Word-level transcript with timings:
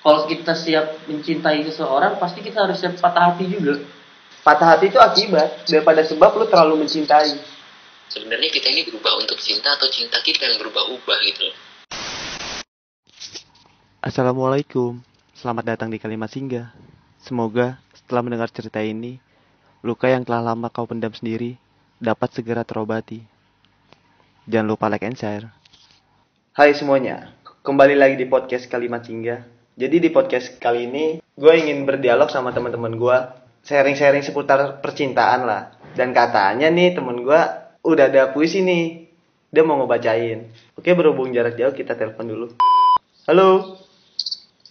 kalau 0.00 0.24
kita 0.24 0.56
siap 0.56 1.04
mencintai 1.12 1.60
seseorang 1.68 2.16
pasti 2.16 2.40
kita 2.40 2.64
harus 2.64 2.80
siap 2.80 2.96
patah 2.96 3.32
hati 3.32 3.52
juga 3.52 3.84
Patah 4.40 4.72
hati 4.72 4.88
itu 4.88 4.96
akibat 4.96 5.68
daripada 5.68 6.00
sebab 6.00 6.32
lu 6.40 6.48
terlalu 6.48 6.80
mencintai. 6.80 7.60
sebenarnya 8.08 8.48
kita 8.48 8.72
ini 8.72 8.88
berubah 8.88 9.20
untuk 9.20 9.36
cinta 9.36 9.76
atau 9.76 9.84
cinta 9.92 10.16
kita 10.24 10.48
yang 10.48 10.56
berubah-ubah 10.64 11.18
gitu. 11.28 11.46
Assalamualaikum, 14.00 14.96
selamat 15.36 15.76
datang 15.76 15.92
di 15.92 16.00
Kalimat 16.00 16.32
Singgah. 16.32 16.72
Semoga 17.20 17.84
setelah 17.92 18.24
mendengar 18.24 18.48
cerita 18.48 18.80
ini, 18.80 19.20
luka 19.84 20.08
yang 20.08 20.24
telah 20.24 20.40
lama 20.40 20.72
kau 20.72 20.88
pendam 20.88 21.12
sendiri 21.12 21.60
dapat 22.00 22.32
segera 22.32 22.64
terobati. 22.64 23.20
Jangan 24.48 24.72
lupa 24.72 24.88
like 24.88 25.04
and 25.04 25.20
share. 25.20 25.52
Hai 26.56 26.72
semuanya, 26.72 27.36
kembali 27.60 27.92
lagi 27.92 28.16
di 28.16 28.24
podcast 28.24 28.72
Kalimat 28.72 29.04
Singgah. 29.04 29.59
Jadi 29.80 29.96
di 29.96 30.12
podcast 30.12 30.60
kali 30.60 30.92
ini, 30.92 31.24
gue 31.24 31.52
ingin 31.56 31.88
berdialog 31.88 32.28
sama 32.28 32.52
teman-teman 32.52 33.00
gue, 33.00 33.16
sharing-sharing 33.64 34.20
seputar 34.20 34.76
percintaan 34.84 35.48
lah. 35.48 35.72
Dan 35.96 36.12
katanya 36.12 36.68
nih 36.68 36.92
temen 36.92 37.24
gue 37.24 37.40
udah 37.80 38.04
ada 38.12 38.28
puisi 38.28 38.60
nih, 38.60 39.08
dia 39.48 39.64
mau 39.64 39.80
ngebacain. 39.80 40.52
Oke 40.76 40.92
berhubung 40.92 41.32
jarak 41.32 41.56
jauh 41.56 41.72
kita 41.72 41.96
telepon 41.96 42.28
dulu. 42.28 42.46
Halo, 43.24 43.80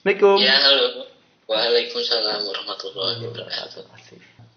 Assalamualaikum. 0.06 0.38
Ya 0.46 0.62
halo. 0.62 1.10
Waalaikumsalam 1.50 2.46
warahmatullahi 2.46 3.22
wabarakatuh. 3.34 3.82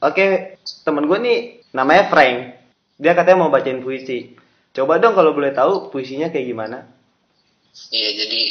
Oke, 0.05 0.60
temen 0.84 1.09
gue 1.09 1.16
nih 1.32 1.38
namanya 1.73 2.12
Frank. 2.12 2.60
Dia 3.01 3.16
katanya 3.16 3.48
mau 3.48 3.48
bacain 3.48 3.80
puisi. 3.80 4.37
Coba 4.77 5.01
dong 5.01 5.16
kalau 5.16 5.32
boleh 5.32 5.57
tahu 5.57 5.88
puisinya 5.88 6.29
kayak 6.29 6.45
gimana? 6.45 6.84
Iya 7.88 8.21
jadi 8.21 8.43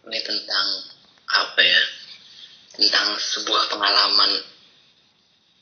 ini 0.00 0.20
tentang 0.24 0.95
apa 1.26 1.60
ya? 1.62 1.82
Tentang 2.76 3.16
sebuah 3.16 3.72
pengalaman 3.72 4.32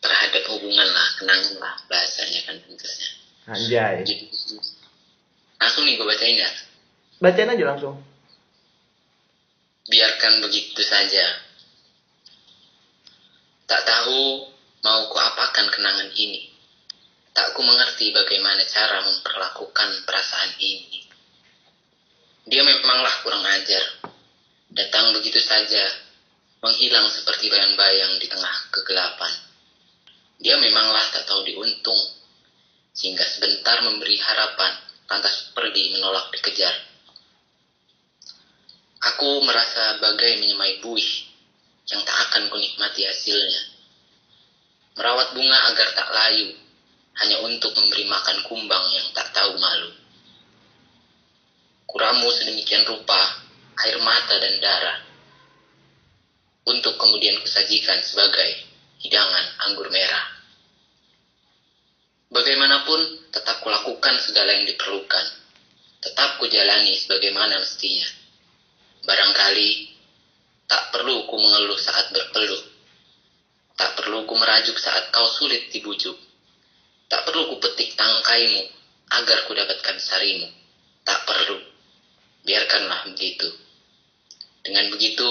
terhadap 0.05 0.45
hubungan 0.53 0.89
lah, 0.91 1.09
kenangan 1.17 1.55
lah 1.57 1.75
bahasanya 1.89 2.41
kan 2.45 2.57
tentunya. 2.61 3.09
Anjay. 3.49 3.95
Jadi, 4.05 4.15
langsung 5.61 5.85
nih 5.89 5.97
gue 5.97 6.07
bacain 6.09 6.37
ya. 6.37 6.51
Bacain 7.21 7.49
aja 7.49 7.65
langsung. 7.65 7.97
Biarkan 9.89 10.45
begitu 10.45 10.81
saja. 10.85 11.25
Tak 13.65 13.83
tahu 13.85 14.49
mau 14.85 15.09
kuapakan 15.09 15.73
kenangan 15.73 16.13
ini. 16.13 16.53
Tak 17.35 17.57
ku 17.57 17.65
mengerti 17.65 18.13
bagaimana 18.13 18.63
cara 18.69 19.03
memperlakukan 19.03 20.05
perasaan 20.05 20.53
ini. 20.61 21.03
Dia 22.45 22.61
memanglah 22.61 23.25
kurang 23.25 23.43
ajar. 23.43 24.04
Datang 24.75 25.15
begitu 25.15 25.39
saja, 25.39 25.87
menghilang 26.59 27.07
seperti 27.07 27.47
bayang-bayang 27.47 28.19
di 28.19 28.27
tengah 28.27 28.75
kegelapan. 28.75 29.31
Dia 30.43 30.59
memanglah 30.59 31.15
tak 31.15 31.31
tahu 31.31 31.47
diuntung, 31.47 32.03
sehingga 32.91 33.23
sebentar 33.23 33.87
memberi 33.87 34.19
harapan, 34.19 34.75
lantas 35.07 35.55
pergi 35.55 35.95
menolak 35.95 36.27
dikejar. 36.35 36.75
Aku 39.15 39.47
merasa 39.47 40.03
bagai 40.03 40.43
menyemai 40.43 40.83
buih 40.83 41.11
yang 41.95 42.03
tak 42.03 42.17
akan 42.27 42.51
kunikmati 42.51 43.07
hasilnya. 43.07 43.63
Merawat 44.99 45.39
bunga 45.39 45.71
agar 45.71 45.87
tak 45.95 46.09
layu, 46.11 46.51
hanya 47.23 47.47
untuk 47.47 47.71
memberi 47.79 48.11
makan 48.11 48.43
kumbang 48.43 48.85
yang 48.91 49.07
tak 49.15 49.31
tahu 49.31 49.55
malu. 49.55 49.95
Kuramu 51.87 52.27
sedemikian 52.35 52.83
rupa, 52.91 53.44
air 53.75 53.99
mata 54.03 54.39
dan 54.39 54.55
darah, 54.63 54.99
untuk 56.65 56.97
kemudian 56.97 57.37
kusajikan 57.45 58.01
sebagai 58.01 58.65
hidangan 59.05 59.45
anggur 59.69 59.93
merah. 59.93 60.33
Bagaimanapun, 62.33 63.31
tetap 63.31 63.63
kulakukan 63.63 64.17
segala 64.19 64.51
yang 64.57 64.67
diperlukan. 64.67 65.27
Tetap 66.03 66.41
kujalani 66.43 66.93
sebagaimana 66.99 67.61
mestinya. 67.61 68.09
Barangkali 69.05 69.71
tak 70.67 70.91
perlu 70.91 71.29
ku 71.29 71.37
mengeluh 71.39 71.79
saat 71.79 72.11
berpeluh. 72.11 72.59
Tak 73.79 74.01
perlu 74.01 74.25
ku 74.27 74.35
merajuk 74.35 74.75
saat 74.81 75.13
kau 75.13 75.29
sulit 75.29 75.71
dibujuk. 75.71 76.17
Tak 77.07 77.29
perlu 77.29 77.55
ku 77.55 77.57
petik 77.61 77.95
tangkaimu 77.95 78.63
agar 79.15 79.45
ku 79.47 79.53
dapatkan 79.53 79.97
sarimu. 80.01 80.49
Tak 81.05 81.29
perlu. 81.29 81.61
Biarkanlah 82.43 83.07
begitu. 83.13 83.64
Dengan 84.65 84.89
begitu, 84.89 85.29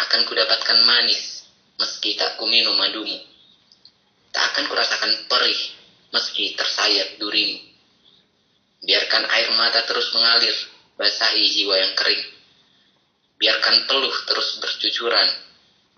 akan 0.00 0.20
ku 0.24 0.32
dapatkan 0.32 0.80
manis 0.88 1.44
meski 1.76 2.16
tak 2.16 2.40
ku 2.40 2.48
minum 2.48 2.72
madumu. 2.72 3.20
Tak 4.32 4.56
akan 4.56 4.64
kurasakan 4.72 5.28
perih 5.28 5.60
meski 6.08 6.56
tersayat 6.56 7.20
durimu. 7.20 7.60
Biarkan 8.84 9.28
air 9.28 9.48
mata 9.52 9.84
terus 9.84 10.08
mengalir, 10.16 10.56
basahi 10.96 11.44
jiwa 11.52 11.74
yang 11.76 11.92
kering. 11.92 12.24
Biarkan 13.36 13.84
peluh 13.84 14.16
terus 14.24 14.56
bercucuran 14.56 15.28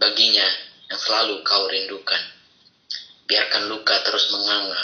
baginya 0.02 0.46
yang 0.90 0.98
selalu 0.98 1.46
kau 1.46 1.64
rindukan. 1.70 2.22
Biarkan 3.26 3.70
luka 3.70 4.02
terus 4.06 4.30
menganga, 4.34 4.82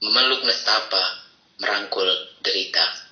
memeluk 0.00 0.44
nestapa, 0.44 1.24
merangkul 1.60 2.08
derita. 2.44 3.05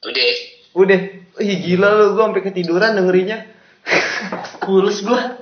Udah, 0.00 0.24
Udah, 0.70 1.00
ih 1.44 1.56
gila 1.60 1.88
lu, 1.92 2.04
gue 2.16 2.24
sampai 2.24 2.44
ketiduran 2.46 2.96
dengerinnya. 2.96 3.44
Pulus 4.64 5.00
gua 5.04 5.40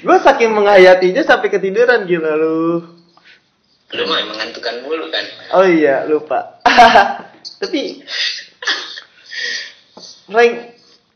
Gue 0.00 0.16
saking 0.20 0.52
menghayatinya 0.52 1.22
sampai 1.24 1.48
ketiduran 1.48 2.04
gila 2.04 2.36
lu. 2.36 2.84
lu 3.88 4.02
mah 4.04 4.20
mengantukan 4.20 4.84
mulu 4.84 5.08
kan? 5.08 5.24
Oh 5.56 5.64
iya, 5.64 6.04
lupa. 6.04 6.60
Tapi 7.60 8.04
Frank, 10.28 10.52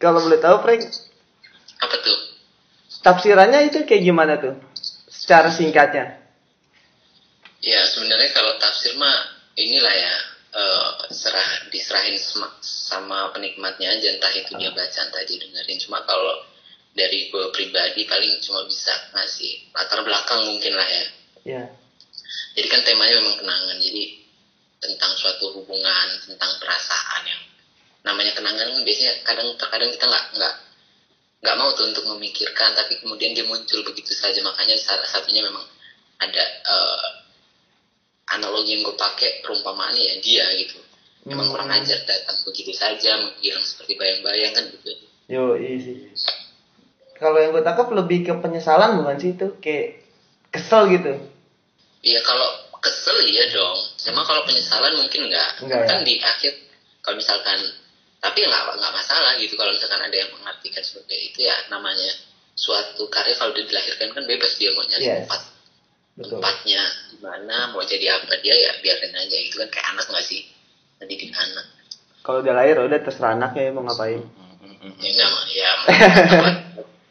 kalau 0.00 0.24
boleh 0.24 0.40
tahu 0.40 0.56
Frank, 0.64 0.80
Apa 1.84 1.96
tuh? 2.00 2.18
tafsirannya 3.04 3.68
itu 3.68 3.84
kayak 3.84 4.02
gimana 4.08 4.40
tuh? 4.40 4.56
Secara 5.04 5.52
singkatnya. 5.52 6.16
Ya 7.60 7.84
sebenarnya 7.92 8.32
kalau 8.32 8.56
tafsir 8.56 8.96
mah 8.96 9.36
inilah 9.54 9.92
ya 9.92 10.14
eh, 10.52 10.90
serah 11.12 11.66
diserahin 11.72 12.16
sama, 12.20 12.48
sama 12.60 13.18
penikmatnya 13.32 13.96
aja 13.96 14.12
entah 14.12 14.32
itu 14.36 14.52
dia 14.60 14.70
baca 14.72 15.00
entah 15.02 15.22
dia 15.24 15.36
dengerin. 15.40 15.78
Cuma 15.80 16.04
kalau 16.04 16.44
dari 16.92 17.32
gue 17.32 17.44
pribadi 17.56 18.04
paling 18.04 18.36
cuma 18.44 18.60
bisa 18.68 18.92
ngasih 19.16 19.72
latar 19.72 20.04
belakang 20.04 20.44
mungkin 20.44 20.76
lah 20.76 20.88
ya. 20.88 21.04
Ya. 21.42 21.62
jadi 22.54 22.70
kan 22.70 22.86
temanya 22.86 23.18
memang 23.18 23.34
kenangan 23.34 23.74
jadi 23.82 24.14
tentang 24.78 25.10
suatu 25.18 25.50
hubungan 25.58 26.06
tentang 26.22 26.54
perasaan 26.62 27.26
yang 27.26 27.42
namanya 28.06 28.30
kenangan 28.34 28.70
kan 28.70 28.82
biasanya 28.86 29.26
kadang 29.26 29.50
terkadang 29.58 29.90
kita 29.90 30.06
nggak 30.06 30.26
nggak 30.38 30.54
nggak 31.42 31.56
mau 31.58 31.74
tuh 31.74 31.90
untuk 31.90 32.06
memikirkan 32.14 32.78
tapi 32.78 32.98
kemudian 33.02 33.34
dia 33.34 33.42
muncul 33.42 33.82
begitu 33.82 34.14
saja. 34.14 34.38
Makanya 34.42 34.78
salah 34.78 35.06
satunya 35.06 35.42
memang 35.42 35.66
ada 36.22 36.44
eh, 36.46 37.06
analogi 38.28 38.78
yang 38.78 38.86
gue 38.86 38.94
pakai 38.94 39.42
perumpamaannya 39.42 40.02
ya 40.02 40.14
dia 40.22 40.44
gitu 40.58 40.78
memang 41.22 41.46
Hmm. 41.46 41.52
kurang 41.54 41.70
ajar 41.70 41.98
datang 42.02 42.38
begitu 42.42 42.70
saja 42.70 43.14
menghilang 43.18 43.62
seperti 43.62 43.94
bayang-bayang 43.94 44.52
kan 44.52 44.64
gitu 44.70 44.90
Yo, 45.30 45.54
iya 45.54 45.78
sih. 45.78 45.96
Kalau 47.16 47.38
yang 47.38 47.54
gue 47.54 47.62
tangkap 47.62 47.88
lebih 47.94 48.26
ke 48.26 48.34
penyesalan 48.36 48.98
bukan 49.00 49.16
sih 49.16 49.32
itu? 49.32 49.54
Kayak 49.62 50.02
kesel 50.50 50.90
gitu. 50.90 51.14
Iya 52.02 52.20
kalau 52.20 52.50
kesel 52.82 53.22
iya 53.22 53.46
dong. 53.48 53.78
Cuma 53.96 54.26
kalau 54.26 54.42
penyesalan 54.42 54.98
mungkin 54.98 55.30
enggak. 55.30 55.62
Enggak, 55.62 55.86
kan 55.86 56.02
ya? 56.02 56.04
di 56.04 56.14
akhir 56.18 56.52
kalau 57.00 57.16
misalkan 57.16 57.58
tapi 58.18 58.38
nggak 58.42 58.62
nggak 58.76 58.92
masalah 58.92 59.32
gitu 59.38 59.54
kalau 59.54 59.70
misalkan 59.70 60.02
ada 60.02 60.16
yang 60.18 60.30
mengartikan 60.34 60.82
sebagai 60.82 61.16
itu 61.16 61.38
ya 61.46 61.54
namanya 61.70 62.10
suatu 62.58 63.06
karya 63.06 63.34
kalau 63.38 63.54
dia 63.54 63.64
dilahirkan 63.64 64.10
kan 64.12 64.22
bebas 64.26 64.58
dia 64.58 64.74
mau 64.74 64.82
nyari 64.84 65.06
Yes. 65.06 65.16
tempat 65.24 65.40
Betul. 66.12 66.38
tempatnya 66.38 66.82
gimana 67.08 67.72
mau 67.72 67.80
jadi 67.80 68.12
apa 68.12 68.36
dia 68.38 68.52
ya 68.52 68.70
biarin 68.78 69.12
aja 69.12 69.32
itu 69.34 69.56
kan 69.56 69.68
kayak 69.68 69.86
anak 69.90 70.04
nggak 70.06 70.20
sih 70.22 70.44
mendidik 71.00 71.32
anak 71.32 71.66
Kalau 72.20 72.38
udah 72.38 72.52
lahir 72.52 72.76
udah 72.78 73.00
terserah 73.00 73.32
anaknya 73.32 73.72
mau 73.72 73.82
ngapain. 73.82 74.20
ya 74.98 75.08
enggak 75.08 75.30
ya 75.50 75.70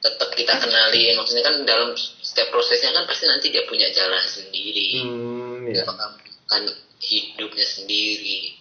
tetap 0.02 0.30
kita 0.32 0.54
kenalin 0.56 1.14
maksudnya 1.16 1.44
kan 1.44 1.56
dalam 1.62 1.90
setiap 1.96 2.50
prosesnya 2.50 2.92
kan 2.92 3.06
pasti 3.06 3.26
nanti 3.26 3.48
dia 3.48 3.66
punya 3.66 3.90
jalan 3.90 4.22
sendiri 4.22 5.02
Hmm, 5.02 5.66
ya. 5.66 5.82
mengamalkan 5.82 6.62
hidupnya 7.00 7.64
sendiri 7.64 8.58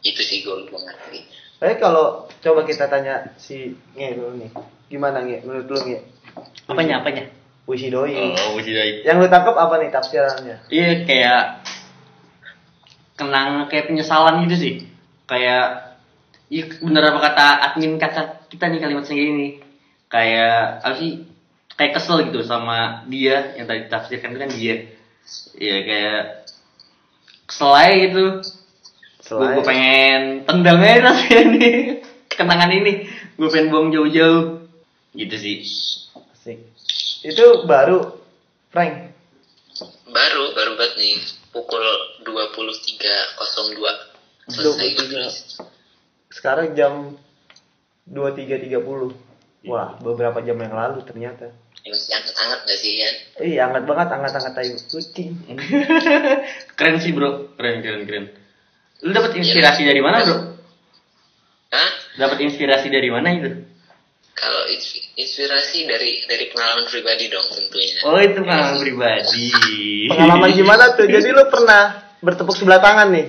itu 0.00 0.20
sih 0.20 0.40
gue 0.40 0.64
gue 0.64 0.80
ngerti 0.80 1.20
Tapi 1.56 1.74
kalau 1.76 2.24
coba 2.36 2.64
kita 2.64 2.88
tanya 2.88 3.36
si 3.36 3.76
Nge 3.92 4.16
dulu 4.16 4.32
nih. 4.38 4.50
Gimana 4.88 5.20
Nge? 5.20 5.44
Menurut 5.44 5.66
lu 5.68 5.78
Nge? 5.84 5.98
apanya 6.66 6.94
apanya 6.98 7.24
Puisi 7.70 7.86
doi. 7.86 8.18
Oh, 8.18 8.58
Wusi 8.58 8.74
Doi. 8.74 9.06
Yang 9.06 9.16
lu 9.22 9.26
tangkap 9.30 9.54
apa 9.54 9.78
nih 9.78 9.94
tafsirannya? 9.94 10.58
iya 10.74 11.06
kayak 11.06 11.42
kenang 13.14 13.70
kayak 13.70 13.86
penyesalan 13.86 14.42
gitu 14.50 14.56
sih. 14.58 14.74
Kayak 15.30 15.94
Iya 16.50 16.66
bener 16.82 17.14
apa 17.14 17.30
kata 17.30 17.46
admin 17.70 17.94
kakak 17.94 18.50
kita 18.50 18.66
nih 18.66 18.82
kalimat 18.82 19.06
sendiri 19.06 19.30
ini. 19.30 19.48
Kayak 20.10 20.82
apa 20.82 20.98
sih 20.98 21.30
kayak 21.78 21.94
kesel 21.94 22.26
gitu 22.26 22.42
sama 22.42 23.06
dia 23.06 23.54
yang 23.54 23.70
tadi 23.70 23.86
tafsirkan 23.86 24.34
itu 24.34 24.40
kan 24.42 24.50
dia. 24.50 24.74
Ya 25.54 25.76
kayak 25.86 26.22
kesel 27.46 27.70
aja 27.70 27.94
gitu. 28.02 28.26
Gue 29.30 29.62
pengen 29.62 30.42
tendang 30.42 30.82
aja 30.82 31.06
rasanya 31.06 31.54
nih 31.54 32.02
kenangan 32.34 32.74
ini. 32.74 33.06
Gue 33.38 33.46
pengen 33.46 33.70
buang 33.70 33.94
jauh-jauh. 33.94 34.66
Gitu 35.14 35.36
sih. 35.38 35.62
Asik. 36.34 36.79
Itu 37.26 37.68
baru 37.68 37.98
Frank. 38.70 39.14
Baru, 40.10 40.44
baru 40.54 40.72
banget 40.78 40.94
nih. 40.98 41.16
Pukul 41.50 41.82
23.02. 42.22 43.82
Selesai 44.50 44.88
23. 44.94 45.10
tulis. 45.10 45.36
Sekarang 46.30 46.74
jam 46.78 47.18
23.30. 48.06 49.68
Wah, 49.68 50.00
beberapa 50.00 50.40
jam 50.40 50.56
yang 50.56 50.72
lalu 50.72 51.04
ternyata. 51.04 51.52
Ya, 51.80 51.92
masih 51.92 52.12
hangat-hangat 52.12 52.60
gak 52.64 52.78
sih, 52.80 52.92
Yan? 52.96 53.14
Iya, 53.40 53.60
hangat 53.68 53.84
banget, 53.88 54.08
hangat-hangat 54.12 54.52
tai 54.56 54.70
kucing. 54.88 55.30
keren 56.80 56.96
sih 56.96 57.12
bro 57.12 57.52
keren 57.60 57.84
keren 57.84 58.08
keren 58.08 58.24
lu 59.04 59.12
dapat 59.12 59.36
inspirasi 59.36 59.84
dari 59.84 60.00
mana 60.00 60.24
bro 60.24 60.36
Hah? 61.76 61.90
dapat 62.16 62.40
inspirasi 62.48 62.88
dari 62.88 63.12
mana 63.12 63.28
itu 63.36 63.68
Kalau 64.40 64.62
inspi- 64.72 65.04
inspirasi 65.20 65.84
dari 65.84 66.24
dari 66.24 66.48
pengalaman 66.48 66.88
pribadi 66.88 67.28
dong 67.28 67.44
tentunya. 67.52 68.00
oh 68.08 68.16
itu 68.16 68.40
pengalaman 68.40 68.80
pribadi 68.80 69.48
Pengalaman 70.08 70.48
gimana 70.56 70.84
tuh? 70.96 71.04
Jadi 71.14 71.28
lu 71.28 71.44
pernah 71.52 72.16
bertepuk 72.24 72.56
sebelah 72.56 72.80
tangan 72.80 73.12
nih? 73.12 73.28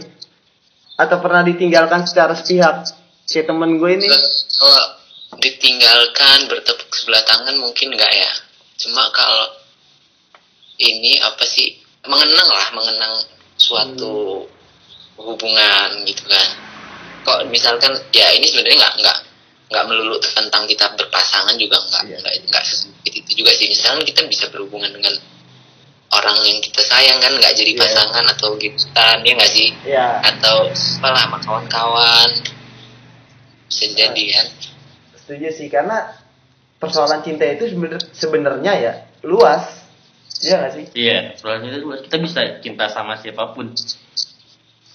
Atau 0.95 1.19
pernah 1.19 1.43
ditinggalkan 1.43 2.07
secara 2.07 2.31
sepihak? 2.31 2.87
Kayak 3.27 3.51
temen 3.51 3.75
gue 3.75 3.91
ini. 3.91 4.07
Kalau 4.07 4.83
ditinggalkan 5.43 6.47
bertepuk 6.47 6.91
sebelah 6.95 7.23
tangan 7.27 7.59
mungkin 7.59 7.91
nggak 7.91 8.11
ya. 8.15 8.31
Cuma 8.79 9.03
kalau 9.11 9.51
ini 10.79 11.19
apa 11.19 11.43
sih 11.43 11.75
mengenang 12.07 12.49
lah, 12.49 12.67
mengenang 12.71 13.13
suatu 13.59 14.47
hubungan 15.19 16.07
gitu 16.07 16.23
kan. 16.23 16.47
Kok 17.27 17.51
misalkan 17.51 17.99
ya 18.15 18.31
ini 18.31 18.47
sebenarnya 18.47 18.79
nggak 18.79 18.95
nggak 19.03 19.19
nggak 19.71 19.83
melulu 19.88 20.19
tentang 20.19 20.68
kita 20.68 20.91
berpasangan 20.94 21.56
juga 21.56 21.79
nggak 21.79 22.03
Iya. 22.06 22.18
nggak 22.19 22.33
nggak 22.51 22.63
itu 23.07 23.31
juga 23.33 23.51
sih. 23.56 23.68
Misalkan 23.68 24.03
kita 24.03 24.21
bisa 24.27 24.51
berhubungan 24.51 24.91
dengan 24.91 25.15
orang 26.12 26.38
yang 26.44 26.59
kita 26.59 26.83
sayang 26.83 27.18
kan 27.18 27.31
nggak 27.31 27.56
jadi 27.56 27.71
Iya. 27.71 27.79
pasangan 27.81 28.25
atau 28.29 28.59
gitu 28.59 28.83
kan 28.91 29.23
ya 29.23 29.31
nggak 29.31 29.47
sih 29.50 29.69
Ya, 29.88 30.07
atau 30.21 30.68
apalah 31.00 31.23
sama 31.23 31.38
kawan-kawan 31.39 32.29
bisa 33.65 33.88
jadi 33.89 34.23
kan 34.29 34.47
setuju 35.15 35.47
sih 35.50 35.68
karena 35.71 36.12
persoalan 36.75 37.24
cinta 37.24 37.47
itu 37.47 37.71
sebenarnya 38.12 38.74
ya 38.75 38.94
luas. 39.24 39.79
Iya 40.41 40.56
gak 40.59 40.74
sih? 40.74 40.85
iya 40.97 41.38
soalnya 41.38 41.69
itu 41.69 41.85
luas. 41.85 42.01
kita 42.03 42.17
bisa 42.17 42.41
cinta 42.59 42.89
sama 42.89 43.15
siapa 43.15 43.53
pun 43.53 43.71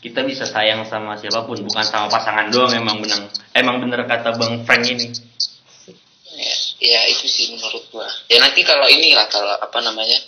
kita 0.03 0.21
bisa 0.23 0.43
sayang 0.45 0.83
sama 0.85 1.15
siapa 1.15 1.47
pun 1.47 1.57
bukan 1.57 1.83
sama 1.83 2.11
pasangan 2.11 2.51
doang 2.51 2.75
emang 2.75 2.99
benar 3.01 3.31
emang 3.57 3.81
bener 3.81 4.05
kata 4.05 4.33
bang 4.33 4.63
Frank 4.63 4.85
ini 4.85 5.09
ya, 6.29 6.55
ya 6.79 7.01
itu 7.09 7.25
sih 7.25 7.51
menurut 7.51 7.85
gua 7.89 8.07
ya 8.27 8.39
nanti 8.39 8.61
kalau 8.61 8.85
ini 8.87 9.13
lah 9.13 9.27
kalau 9.27 9.51
apa 9.51 9.79
namanya 9.81 10.19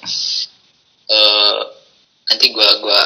eh 1.07 1.59
nanti 2.27 2.47
gua 2.51 2.69
gua 2.79 3.01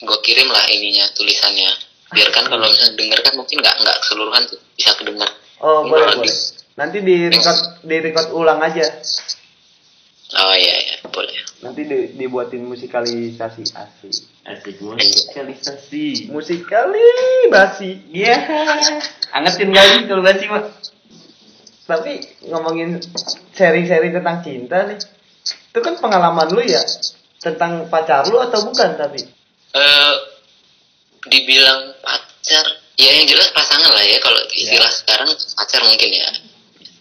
gua 0.00 0.18
kirim 0.20 0.46
lah 0.46 0.64
ininya 0.68 1.04
tulisannya 1.12 1.70
biar 2.10 2.28
kan 2.30 2.44
kalau 2.44 2.64
misalnya 2.64 2.94
denger 2.94 3.18
kan 3.20 3.34
mungkin 3.34 3.56
nggak 3.58 3.76
nggak 3.76 3.96
keseluruhan 3.98 4.42
tuh 4.46 4.60
bisa 4.72 4.92
kedengar 4.94 5.30
Oh, 5.56 5.80
boleh, 5.82 6.04
boleh. 6.12 6.28
di- 6.28 6.52
Nanti 6.74 6.98
di 7.00 7.16
record, 7.24 7.58
di 7.80 7.96
record 7.98 8.28
ulang 8.34 8.60
aja. 8.60 8.84
oh 10.34 10.52
iya 10.52 10.76
iya 10.82 10.96
boleh 11.06 11.32
Nanti 11.62 11.82
di- 11.82 12.10
dibuatin 12.12 12.60
musikalisasi 12.62 13.62
asik. 13.72 14.12
Asik 14.44 14.76
musikalisasi 14.78 16.28
Musikali 16.28 17.00
basi. 17.48 17.90
iya 18.12 18.36
angetin 19.32 19.72
kali 19.72 20.04
kalau 20.04 20.22
basi 20.22 20.44
mah 20.46 20.64
Tapi 21.84 22.12
ngomongin 22.48 22.96
sharing-sharing 23.52 24.16
tentang 24.16 24.40
cinta 24.40 24.88
nih. 24.88 24.96
Itu 25.68 25.84
kan 25.84 26.00
pengalaman 26.00 26.48
lu 26.48 26.64
ya 26.64 26.80
tentang 27.36 27.92
pacar 27.92 28.24
lu 28.24 28.40
atau 28.40 28.64
bukan 28.64 28.96
tapi? 28.96 29.20
eh 29.74 30.14
dibilang 31.24 31.92
pacar 32.00 32.64
ya 32.94 33.10
yang 33.10 33.26
jelas 33.26 33.50
pasangan 33.50 33.90
lah 33.90 34.00
ya 34.00 34.16
kalau 34.16 34.38
istilah 34.48 34.88
sekarang 34.88 35.28
pacar 35.28 35.82
mungkin 35.82 36.08
ya 36.08 36.28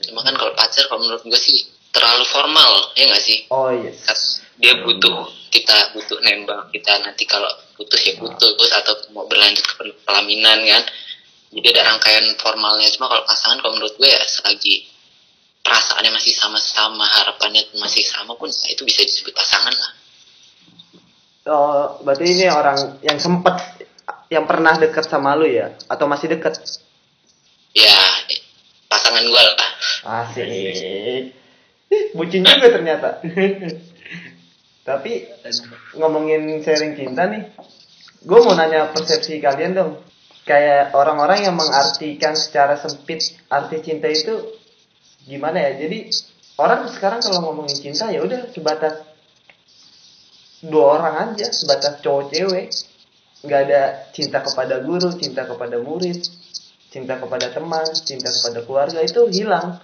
cuma 0.04 0.20
kan 0.20 0.34
kalau 0.34 0.52
pacar 0.52 0.84
kalau 0.90 1.00
menurut 1.00 1.22
gue 1.22 1.38
sih 1.38 1.64
terlalu 1.94 2.26
formal 2.28 2.72
ya 2.98 3.08
nggak 3.08 3.24
sih 3.24 3.46
Oh 3.54 3.70
yes. 3.72 4.42
dia 4.58 4.82
butuh 4.82 5.30
kita 5.54 5.94
butuh 5.94 6.18
nembak 6.26 6.74
kita 6.74 6.98
nanti 7.06 7.30
kalau 7.30 7.48
putus 7.78 8.02
ya 8.02 8.18
putus 8.18 8.74
atau 8.74 8.98
mau 9.14 9.30
berlanjut 9.30 9.62
ke 9.62 9.86
pelaminan 10.02 10.66
kan 10.66 10.84
jadi 11.54 11.68
ada 11.78 11.94
rangkaian 11.94 12.26
formalnya 12.42 12.90
cuma 12.98 13.06
kalau 13.06 13.22
pasangan 13.30 13.62
kalau 13.62 13.78
menurut 13.78 13.94
gue 14.02 14.10
ya 14.10 14.18
selagi 14.26 14.90
perasaannya 15.62 16.10
masih 16.10 16.34
sama-sama 16.34 17.06
harapannya 17.06 17.70
masih 17.78 18.02
sama 18.02 18.34
pun 18.34 18.50
ya 18.50 18.74
itu 18.74 18.82
bisa 18.82 19.06
disebut 19.06 19.38
pasangan 19.38 19.74
lah 19.78 19.94
Oh, 21.44 22.00
berarti 22.08 22.24
ini 22.24 22.48
orang 22.48 23.04
yang 23.04 23.20
sempet 23.20 23.84
yang 24.32 24.48
pernah 24.48 24.80
deket 24.80 25.04
sama 25.04 25.36
lu 25.36 25.44
ya 25.44 25.76
atau 25.92 26.08
masih 26.08 26.32
deket? 26.32 26.56
ya 27.76 28.00
pasangan 28.88 29.28
gue 29.28 29.44
lah 29.44 29.72
Asik. 30.24 31.36
Bucin 32.16 32.44
juga 32.44 32.68
ternyata. 32.72 33.20
Tapi 34.84 35.32
ngomongin 35.96 36.60
sharing 36.60 37.00
cinta 37.00 37.24
nih, 37.32 37.56
gue 38.20 38.40
mau 38.44 38.52
nanya 38.52 38.92
persepsi 38.92 39.40
kalian 39.40 39.80
dong. 39.80 39.92
Kayak 40.44 40.92
orang-orang 40.92 41.48
yang 41.48 41.56
mengartikan 41.56 42.36
secara 42.36 42.76
sempit 42.76 43.24
arti 43.48 43.80
cinta 43.80 44.12
itu 44.12 44.60
gimana 45.24 45.72
ya? 45.72 45.88
Jadi 45.88 46.12
orang 46.60 46.92
sekarang 46.92 47.24
kalau 47.24 47.40
ngomongin 47.48 47.80
cinta 47.80 48.12
ya 48.12 48.20
udah 48.20 48.52
sebatas 48.52 49.08
dua 50.68 51.00
orang 51.00 51.16
aja, 51.32 51.48
sebatas 51.56 52.04
cowok 52.04 52.24
cewek. 52.36 52.68
Nggak 53.44 53.62
ada 53.72 53.82
cinta 54.12 54.44
kepada 54.44 54.84
guru, 54.84 55.16
cinta 55.16 55.48
kepada 55.48 55.80
murid, 55.80 56.20
cinta 56.92 57.16
kepada 57.20 57.52
teman, 57.56 57.88
cinta 58.04 58.32
kepada 58.32 58.60
keluarga 58.68 59.00
itu 59.00 59.32
hilang 59.32 59.80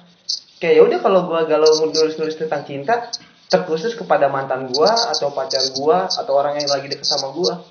kayak 0.59 0.75
ya 0.75 0.81
udah 0.83 0.99
kalau 0.99 1.19
gua 1.25 1.47
galau 1.47 1.71
nulis-nulis 1.87 2.35
tentang 2.35 2.67
cinta 2.67 3.07
terkhusus 3.49 3.97
kepada 3.97 4.29
mantan 4.29 4.69
gua 4.69 4.93
atau 5.09 5.33
pacar 5.33 5.61
gua 5.73 6.05
atau 6.05 6.33
orang 6.37 6.61
yang 6.61 6.69
lagi 6.69 6.87
deket 6.87 7.03
sama 7.03 7.33
gua. 7.33 7.65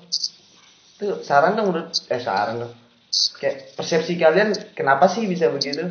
Itu 0.99 1.23
saran 1.23 1.55
dong 1.55 1.71
menurut 1.71 1.95
eh 2.11 2.19
saran 2.19 2.67
dong. 2.67 2.73
Kayak 3.39 3.73
persepsi 3.79 4.19
kalian 4.19 4.51
kenapa 4.75 5.07
sih 5.07 5.23
bisa 5.25 5.47
begitu? 5.47 5.87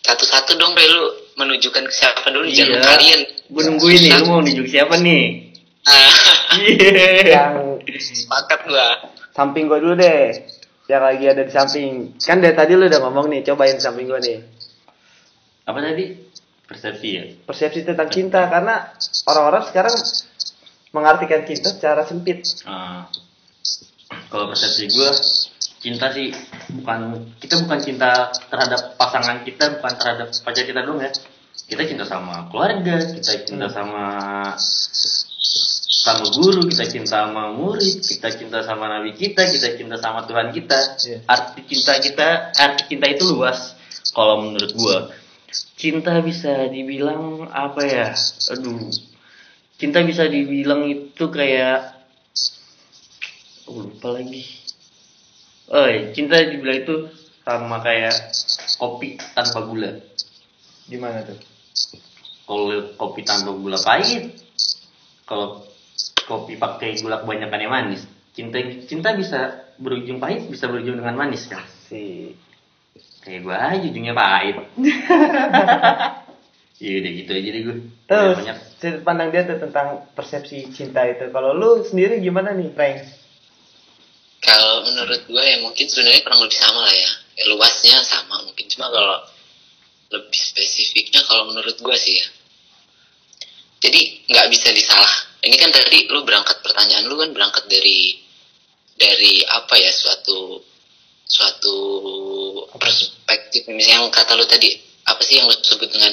Satu-satu 0.00 0.56
dong 0.56 0.72
lu 0.72 1.04
menunjukkan 1.36 1.84
ke 1.84 1.92
siapa 1.92 2.32
dulu 2.32 2.48
Iya. 2.48 2.64
jangan 2.64 2.80
kalian. 2.96 3.20
Gue 3.52 3.62
nungguin 3.68 4.00
nih 4.00 4.12
lu 4.16 4.24
mau 4.26 4.40
nunjuk 4.40 4.66
siapa 4.66 4.94
nih? 4.98 5.24
Ah. 5.84 6.12
Iya. 6.56 6.90
Yang 7.28 7.54
sepakat 8.00 8.60
gua. 8.66 8.88
samping 9.30 9.70
gua 9.70 9.78
dulu 9.78 9.94
deh 9.94 10.36
yang 10.90 11.06
lagi 11.06 11.24
ada 11.28 11.46
di 11.46 11.52
samping. 11.52 12.18
Kan 12.18 12.42
dari 12.42 12.56
tadi 12.56 12.74
lu 12.74 12.88
udah 12.90 13.00
ngomong 13.04 13.30
nih 13.30 13.40
cobain 13.46 13.78
samping 13.78 14.08
gua 14.08 14.18
nih. 14.18 14.42
Apa 15.68 15.78
tadi 15.78 16.29
persepsi 16.70 17.08
ya. 17.10 17.24
Persepsi 17.50 17.82
tentang 17.82 18.06
cinta 18.06 18.46
karena 18.46 18.94
orang-orang 19.26 19.66
sekarang 19.66 19.96
mengartikan 20.94 21.42
cinta 21.42 21.74
secara 21.74 22.06
sempit. 22.06 22.46
Ah, 22.62 23.10
kalau 24.30 24.54
persepsi 24.54 24.86
gue 24.86 25.10
cinta 25.82 26.14
sih 26.14 26.30
bukan 26.78 27.34
kita 27.42 27.66
bukan 27.66 27.80
cinta 27.82 28.30
terhadap 28.46 28.94
pasangan 28.94 29.42
kita 29.42 29.80
bukan 29.82 29.92
terhadap 29.98 30.28
pacar 30.46 30.62
kita 30.62 30.86
dong 30.86 31.02
ya. 31.02 31.10
Kita 31.66 31.82
cinta 31.82 32.06
sama 32.06 32.46
keluarga 32.54 33.02
kita 33.02 33.42
cinta 33.42 33.66
sama 33.66 34.06
sama 36.00 36.26
guru 36.32 36.64
kita 36.70 36.86
cinta 36.86 37.26
sama 37.26 37.50
murid 37.52 37.98
kita 38.00 38.30
cinta 38.32 38.62
sama 38.62 38.88
nabi 38.88 39.12
kita 39.12 39.42
kita 39.42 39.74
cinta 39.74 39.98
sama 39.98 40.22
Tuhan 40.24 40.54
kita. 40.54 40.78
Iya. 41.02 41.18
arti 41.26 41.60
cinta 41.66 41.92
kita 41.98 42.28
arti 42.54 42.82
cinta 42.94 43.06
itu 43.10 43.26
luas 43.34 43.74
kalau 44.14 44.42
menurut 44.42 44.72
gue 44.74 44.96
cinta 45.80 46.20
bisa 46.20 46.68
dibilang 46.68 47.48
apa 47.48 47.80
ya? 47.88 48.12
Aduh. 48.52 48.92
Cinta 49.80 50.04
bisa 50.04 50.28
dibilang 50.28 50.84
itu 50.84 51.24
kayak 51.32 52.04
oh, 53.64 53.88
lupa 53.88 54.20
lagi. 54.20 54.44
Oh 55.72 55.88
iya, 55.88 56.12
cinta 56.12 56.36
dibilang 56.36 56.84
itu 56.84 57.08
sama 57.40 57.80
kayak 57.80 58.12
kopi 58.76 59.16
tanpa 59.32 59.64
gula. 59.64 59.96
Gimana 60.84 61.24
tuh? 61.24 61.40
Kalau 62.44 62.92
kopi 63.00 63.24
tanpa 63.24 63.56
gula 63.56 63.80
pahit. 63.80 64.36
Kalau 65.24 65.64
kopi 66.28 66.60
pakai 66.60 67.00
gula 67.00 67.24
kebanyakan 67.24 67.62
yang 67.64 67.72
manis. 67.72 68.04
Cinta 68.36 68.60
cinta 68.84 69.16
bisa 69.16 69.70
berujung 69.80 70.20
pahit 70.20 70.44
bisa 70.52 70.68
berujung 70.68 71.00
dengan 71.00 71.16
manis 71.16 71.48
kan 71.48 71.64
si 71.88 72.36
kayak 73.22 73.40
gue 73.44 73.56
aja 73.56 73.86
ujungnya 73.86 74.14
pahit 74.16 74.56
iya 76.82 76.92
udah 77.04 77.12
gitu 77.12 77.30
aja 77.36 77.48
deh 77.52 77.62
gue 77.64 77.76
Terus 78.10 78.42
banyak 78.42 78.58
sudut 78.82 79.02
pandang 79.06 79.30
dia 79.30 79.46
tuh 79.46 79.62
tentang 79.62 80.02
persepsi 80.18 80.66
cinta 80.74 81.06
itu. 81.06 81.30
Kalau 81.30 81.54
lu 81.54 81.86
sendiri 81.86 82.18
gimana 82.18 82.50
nih, 82.50 82.74
Frank? 82.74 83.06
Kalau 84.42 84.82
menurut 84.82 85.30
gue 85.30 85.44
ya 85.46 85.62
mungkin 85.62 85.86
sebenarnya 85.86 86.26
kurang 86.26 86.42
lebih 86.42 86.58
sama 86.58 86.90
lah 86.90 86.90
ya. 86.90 87.10
Ya, 87.38 87.44
Luasnya 87.54 88.02
sama 88.02 88.42
mungkin 88.42 88.66
cuma 88.66 88.90
kalau 88.90 89.22
lebih 90.10 90.42
spesifiknya 90.42 91.22
kalau 91.22 91.54
menurut 91.54 91.78
gue 91.78 91.96
sih 92.02 92.18
ya. 92.18 92.26
Jadi 93.78 94.26
nggak 94.26 94.50
bisa 94.50 94.74
disalah. 94.74 95.14
Ini 95.46 95.54
kan 95.54 95.70
tadi 95.70 96.10
lu 96.10 96.26
berangkat 96.26 96.58
pertanyaan 96.66 97.06
lu 97.06 97.14
kan 97.14 97.30
berangkat 97.30 97.70
dari 97.70 98.18
dari 98.98 99.46
apa 99.46 99.78
ya 99.78 99.94
suatu 99.94 100.58
suatu? 101.30 101.78
Perspektif 102.78 103.66
misalnya 103.66 104.06
yang 104.06 104.12
kata 104.12 104.38
lu 104.38 104.46
tadi 104.46 104.70
apa 105.02 105.20
sih 105.24 105.40
yang 105.40 105.50
lu 105.50 105.56
sebut 105.58 105.90
dengan 105.90 106.12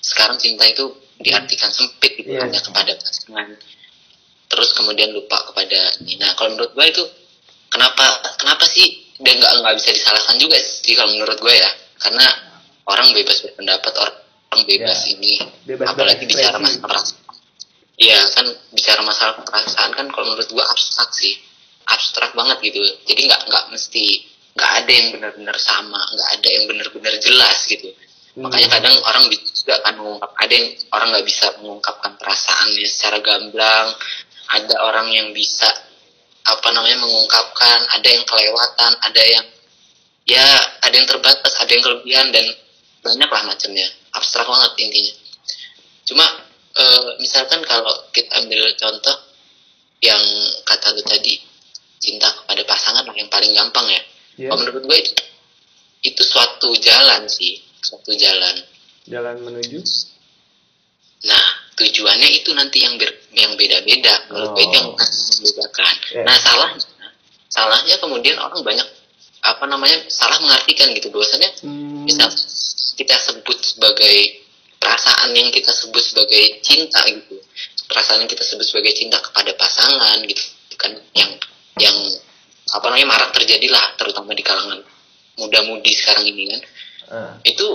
sekarang 0.00 0.36
cinta 0.36 0.68
itu 0.68 0.84
diartikan 1.16 1.70
sempit 1.70 2.12
gitu 2.18 2.34
Iya. 2.34 2.44
hanya 2.44 2.60
kepada 2.60 2.92
pasangan. 2.98 3.48
Terus 4.44 4.70
kemudian 4.76 5.10
lupa 5.14 5.40
kepada. 5.48 5.80
Nah 6.20 6.30
kalau 6.36 6.52
menurut 6.52 6.74
gue 6.76 6.86
itu 6.90 7.04
kenapa 7.72 8.04
kenapa 8.36 8.66
sih 8.68 8.84
dan 9.22 9.38
nggak 9.40 9.52
nggak 9.62 9.74
bisa 9.80 9.90
disalahkan 9.94 10.36
juga 10.36 10.58
sih 10.60 10.92
kalau 10.92 11.14
menurut 11.14 11.38
gue 11.40 11.54
ya? 11.54 11.70
Karena 11.96 12.26
orang 12.84 13.14
bebas 13.16 13.40
berpendapat 13.40 13.92
orang 13.96 14.62
bebas 14.68 14.98
Ya. 15.08 15.10
ini. 15.16 15.32
Bebas 15.64 15.86
apalagi 15.88 16.28
bicara 16.28 16.58
masalah 16.60 16.84
perasaan. 16.84 17.22
Iya 17.94 18.18
kan 18.34 18.46
bicara 18.74 19.00
masalah 19.06 19.34
perasaan 19.40 19.90
kan 19.94 20.06
kalau 20.10 20.26
menurut 20.28 20.48
gue 20.50 20.64
abstrak 20.66 21.10
sih. 21.14 21.38
Abstrak 21.88 22.34
banget 22.34 22.58
gitu. 22.60 22.82
Jadi 23.06 23.30
nggak 23.30 23.40
nggak 23.48 23.64
mesti 23.72 24.04
nggak 24.54 24.72
ada 24.82 24.90
yang 24.90 25.08
benar-benar 25.18 25.56
sama 25.58 25.98
nggak 25.98 26.30
ada 26.38 26.48
yang 26.48 26.64
benar-benar 26.70 27.14
jelas 27.18 27.58
gitu. 27.66 27.90
Hmm. 28.34 28.46
makanya 28.46 28.78
kadang 28.78 28.94
orang 29.06 29.30
juga 29.30 29.74
kan 29.82 29.94
mengungkap 29.98 30.30
ada 30.34 30.52
yang 30.54 30.68
orang 30.90 31.08
nggak 31.14 31.26
bisa 31.26 31.46
mengungkapkan 31.62 32.12
perasaannya 32.18 32.86
secara 32.86 33.18
gamblang 33.22 33.88
ada 34.54 34.74
orang 34.86 35.08
yang 35.10 35.28
bisa 35.30 35.66
apa 36.44 36.68
namanya 36.70 37.00
mengungkapkan 37.00 37.78
ada 37.94 38.08
yang 38.10 38.22
kelewatan 38.28 38.92
ada 39.00 39.22
yang 39.22 39.46
ya 40.28 40.46
ada 40.84 40.94
yang 40.94 41.08
terbatas 41.08 41.52
ada 41.58 41.70
yang 41.72 41.82
kelebihan 41.82 42.28
dan 42.30 42.46
banyak 43.04 43.28
lah 43.28 43.42
macamnya. 43.44 43.84
Abstrak 44.16 44.48
banget 44.48 44.72
intinya. 44.80 45.14
Cuma 46.08 46.26
eh, 46.80 47.08
misalkan 47.20 47.60
kalau 47.68 47.92
kita 48.16 48.40
ambil 48.40 48.72
contoh 48.80 49.16
yang 50.00 50.20
kata 50.64 50.96
lu 50.96 51.04
tadi 51.04 51.36
cinta 52.00 52.28
kepada 52.32 52.64
pasangan 52.68 53.08
yang 53.16 53.28
paling 53.32 53.52
gampang 53.56 53.88
ya 53.88 54.02
Ya, 54.34 54.50
kalau 54.50 54.66
menurut 54.66 54.82
gue 54.84 54.98
itu, 54.98 55.12
itu 56.04 56.22
suatu 56.22 56.74
jalan 56.76 57.24
sih 57.26 57.62
suatu 57.78 58.10
jalan 58.14 58.56
jalan 59.06 59.36
menuju. 59.40 59.78
Nah, 61.24 61.44
tujuannya 61.74 62.28
itu 62.34 62.50
nanti 62.52 62.84
yang 62.84 62.96
ber- 62.96 63.20
yang 63.32 63.52
beda-beda. 63.54 64.28
Menurut 64.28 64.50
gue 64.52 64.64
itu 64.64 64.74
yang 64.74 64.88
Oh. 64.90 64.96
akan 64.96 65.08
membedakan. 65.08 65.94
Ya. 66.12 66.22
Nah, 66.24 66.36
salahnya, 66.36 66.84
salahnya 67.48 67.96
kemudian 67.96 68.36
orang 68.36 68.60
banyak 68.60 68.88
apa 69.44 69.64
namanya 69.64 70.04
salah 70.08 70.36
mengartikan 70.40 70.92
gitu. 70.92 71.08
Bahwasannya 71.08 71.50
Hmm, 71.64 72.04
misal 72.04 72.28
kita 72.96 73.16
sebut 73.16 73.58
sebagai 73.60 74.44
perasaan 74.76 75.32
yang 75.32 75.48
kita 75.48 75.72
sebut 75.72 76.00
sebagai 76.00 76.60
cinta 76.60 77.00
gitu, 77.08 77.40
perasaan 77.88 78.20
yang 78.20 78.30
kita 78.30 78.44
sebut 78.44 78.64
sebagai 78.64 78.92
cinta 78.92 79.16
kepada 79.18 79.52
pasangan 79.56 80.20
gitu, 80.24 80.44
kan 80.76 80.92
yang 81.16 81.30
yang 81.80 81.96
apa 82.72 82.84
namanya 82.88 83.08
marak 83.12 83.30
terjadilah 83.36 83.98
terutama 84.00 84.32
di 84.32 84.40
kalangan 84.40 84.80
muda-mudi 85.36 85.92
sekarang 85.92 86.24
ini 86.30 86.42
kan. 86.48 86.60
Ah, 87.04 87.34
itu 87.44 87.66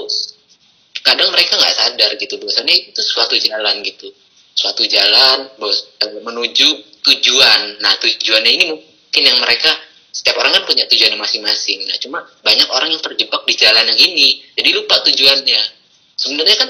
kadang 1.06 1.30
mereka 1.30 1.56
nggak 1.56 1.76
sadar 1.76 2.12
gitu 2.18 2.42
bahwasannya 2.42 2.76
itu 2.90 3.02
suatu 3.04 3.36
jalan 3.38 3.86
gitu. 3.86 4.10
Suatu 4.58 4.84
jalan 4.90 5.54
bos 5.62 5.94
eh, 6.02 6.10
menuju 6.20 6.68
tujuan. 7.06 7.80
Nah 7.80 7.94
tujuannya 8.02 8.52
ini 8.52 8.66
mungkin 8.74 9.24
yang 9.24 9.40
mereka 9.40 9.72
setiap 10.10 10.42
orang 10.42 10.58
kan 10.58 10.64
punya 10.66 10.90
tujuan 10.90 11.16
masing-masing. 11.16 11.86
Nah 11.86 11.98
cuma 12.02 12.20
banyak 12.42 12.68
orang 12.74 12.90
yang 12.90 13.02
terjebak 13.04 13.46
di 13.46 13.54
jalan 13.56 13.86
yang 13.94 14.00
ini 14.00 14.42
jadi 14.58 14.70
lupa 14.74 15.00
tujuannya. 15.06 15.62
Sebenarnya 16.20 16.58
kan 16.60 16.70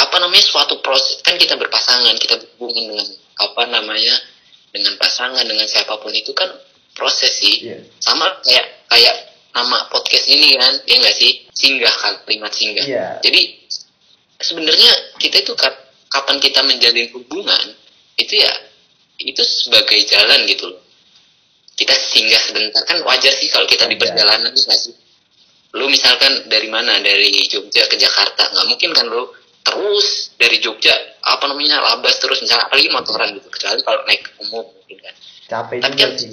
apa 0.00 0.16
namanya 0.18 0.44
suatu 0.46 0.80
proses 0.80 1.20
kan 1.20 1.36
kita 1.36 1.54
berpasangan 1.54 2.16
kita 2.16 2.40
berhubungan 2.40 2.90
dengan 2.90 3.06
apa 3.38 3.62
namanya 3.68 4.14
dengan 4.70 4.94
pasangan 4.96 5.44
dengan 5.44 5.66
siapa 5.68 5.98
pun 6.00 6.10
itu 6.10 6.32
kan 6.32 6.48
proses 6.94 7.32
sih. 7.38 7.54
Iya. 7.66 7.78
sama 7.98 8.26
kayak 8.42 8.66
kayak 8.88 9.14
nama 9.50 9.88
podcast 9.88 10.26
ini 10.26 10.54
kan 10.54 10.74
ya 10.86 10.96
nggak 10.98 11.16
sih? 11.16 11.32
Singgah 11.50 11.92
kalimat 12.24 12.52
singgah. 12.52 12.84
Iya. 12.86 13.06
jadi 13.20 13.42
sebenarnya 14.40 14.92
kita 15.18 15.42
itu 15.42 15.52
kap- 15.54 15.90
kapan 16.08 16.36
kita 16.40 16.60
menjalin 16.64 17.08
hubungan 17.12 17.64
itu 18.16 18.40
ya 18.40 18.52
itu 19.20 19.42
sebagai 19.44 20.00
jalan 20.08 20.48
gitu. 20.48 20.70
Loh 20.70 20.80
kita 21.76 21.96
singgah 21.96 22.40
sebentar 22.44 22.84
kan 22.84 23.00
wajar 23.04 23.32
sih 23.32 23.48
kalau 23.48 23.64
kita 23.64 23.88
di 23.88 23.96
perjalanan 23.96 24.52
itu 24.52 24.68
nggak 24.68 24.80
sih? 24.80 24.94
Lu 25.76 25.88
misalkan 25.88 26.44
dari 26.50 26.68
mana? 26.68 27.00
Dari 27.00 27.30
Jogja 27.48 27.88
ke 27.88 27.96
Jakarta. 27.96 28.52
Nggak 28.52 28.66
mungkin 28.68 28.90
kan 28.92 29.06
lu 29.08 29.32
terus 29.60 30.32
dari 30.36 30.60
Jogja 30.60 30.92
apa 31.20 31.44
namanya 31.48 31.80
labas 31.80 32.16
terus 32.20 32.40
misalnya 32.40 32.68
apalagi 32.68 32.88
motoran 32.92 33.32
gitu. 33.32 33.48
Kecuali 33.48 33.80
kalau 33.80 34.00
naik 34.04 34.22
umum 34.40 34.64
mungkin 34.68 34.98
kan. 35.00 35.14
Capek 35.48 35.78
Tapi 35.80 35.94
juga 35.96 36.04
kan- 36.04 36.18
sih. 36.20 36.30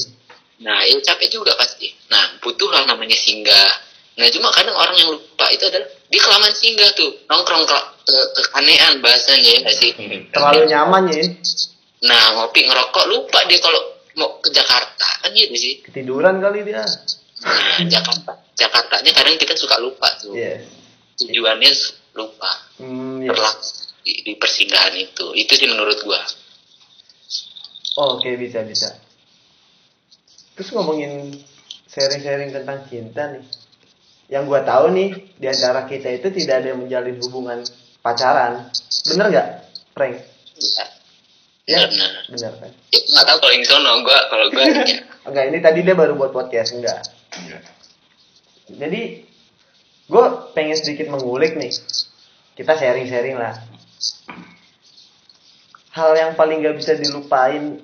Nah, 0.57 0.81
itu 0.85 0.97
capek 1.05 1.29
juga 1.29 1.53
pasti. 1.53 1.93
Nah, 2.09 2.41
butuhlah 2.41 2.89
namanya 2.89 3.13
singgah. 3.13 3.69
Nah, 4.17 4.25
cuma 4.33 4.49
kadang 4.49 4.73
orang 4.73 4.97
yang 4.97 5.13
lupa 5.13 5.45
itu 5.53 5.69
adalah 5.69 5.85
dia 6.09 6.21
kelamaan 6.21 6.55
singgah 6.57 6.89
tuh, 6.97 7.13
nongkrong 7.29 7.61
ke, 7.69 7.77
ke, 8.09 8.17
kekanean 8.41 8.97
bahasanya 8.97 9.49
ya 9.53 9.59
nggak 9.61 9.77
sih. 9.77 9.91
Terlalu 10.33 10.65
nyaman 10.65 11.03
ya. 11.13 11.21
Nah, 12.09 12.23
ngopi 12.41 12.65
ngerokok 12.65 13.05
lupa 13.05 13.45
dia 13.45 13.61
kalau 13.61 13.81
mau 14.17 14.41
ke 14.41 14.49
Jakarta 14.49 15.07
kan 15.21 15.29
gitu 15.37 15.53
sih. 15.53 15.73
Ketiduran 15.85 16.41
kali 16.41 16.65
dia. 16.65 16.81
Nah, 17.45 17.85
Jakarta, 17.85 18.33
Jakartanya 18.57 19.11
kadang 19.13 19.37
kita 19.37 19.53
suka 19.53 19.77
lupa 19.77 20.09
tuh. 20.17 20.33
Yes. 20.33 20.65
Tujuannya 21.21 21.71
lupa 22.17 22.49
Hmm, 22.81 23.21
yes. 23.21 23.29
terlalu 23.29 23.61
di, 24.01 24.13
di 24.25 24.33
persinggahan 24.41 24.93
itu. 24.97 25.25
Itu 25.37 25.53
sih 25.53 25.69
menurut 25.69 26.01
gua. 26.01 26.21
Oh, 27.97 28.17
Oke, 28.17 28.33
bisa 28.37 28.61
bisa. 28.65 28.89
Terus 30.57 30.73
ngomongin 30.73 31.37
sharing-sharing 31.85 32.49
tentang 32.49 32.81
cinta 32.89 33.29
nih. 33.29 33.45
Yang 34.27 34.43
gua 34.49 34.61
tahu 34.65 34.91
nih, 34.91 35.09
di 35.37 35.47
antara 35.47 35.85
kita 35.85 36.09
itu 36.11 36.27
tidak 36.33 36.65
ada 36.65 36.67
yang 36.73 36.81
menjalin 36.83 37.15
hubungan 37.23 37.61
pacaran. 38.01 38.67
Bener 39.07 39.25
nggak, 39.31 39.47
Frank? 39.93 40.15
Benar. 40.57 40.87
Ya, 41.67 41.79
Benar. 41.85 42.11
bener 42.31 42.51
kan? 42.57 42.71
Ya, 42.91 42.99
nggak 43.05 43.25
tahu 43.29 43.37
kalau 43.37 43.53
yang 43.53 43.65
sono 43.69 43.91
gua 44.01 44.19
kalau 44.27 44.45
gua 44.51 44.63
ya, 44.73 44.83
Enggak, 45.27 45.45
ini 45.51 45.59
tadi 45.59 45.79
dia 45.83 45.95
baru 45.95 46.15
buat 46.15 46.31
podcast, 46.31 46.71
enggak. 46.71 47.03
Jadi, 48.67 49.27
gue 50.07 50.25
pengen 50.55 50.77
sedikit 50.79 51.11
mengulik 51.11 51.59
nih. 51.59 51.71
Kita 52.55 52.79
sharing-sharing 52.79 53.35
lah. 53.35 53.59
Hal 55.91 56.11
yang 56.15 56.31
paling 56.39 56.63
gak 56.63 56.79
bisa 56.79 56.95
dilupain 56.95 57.83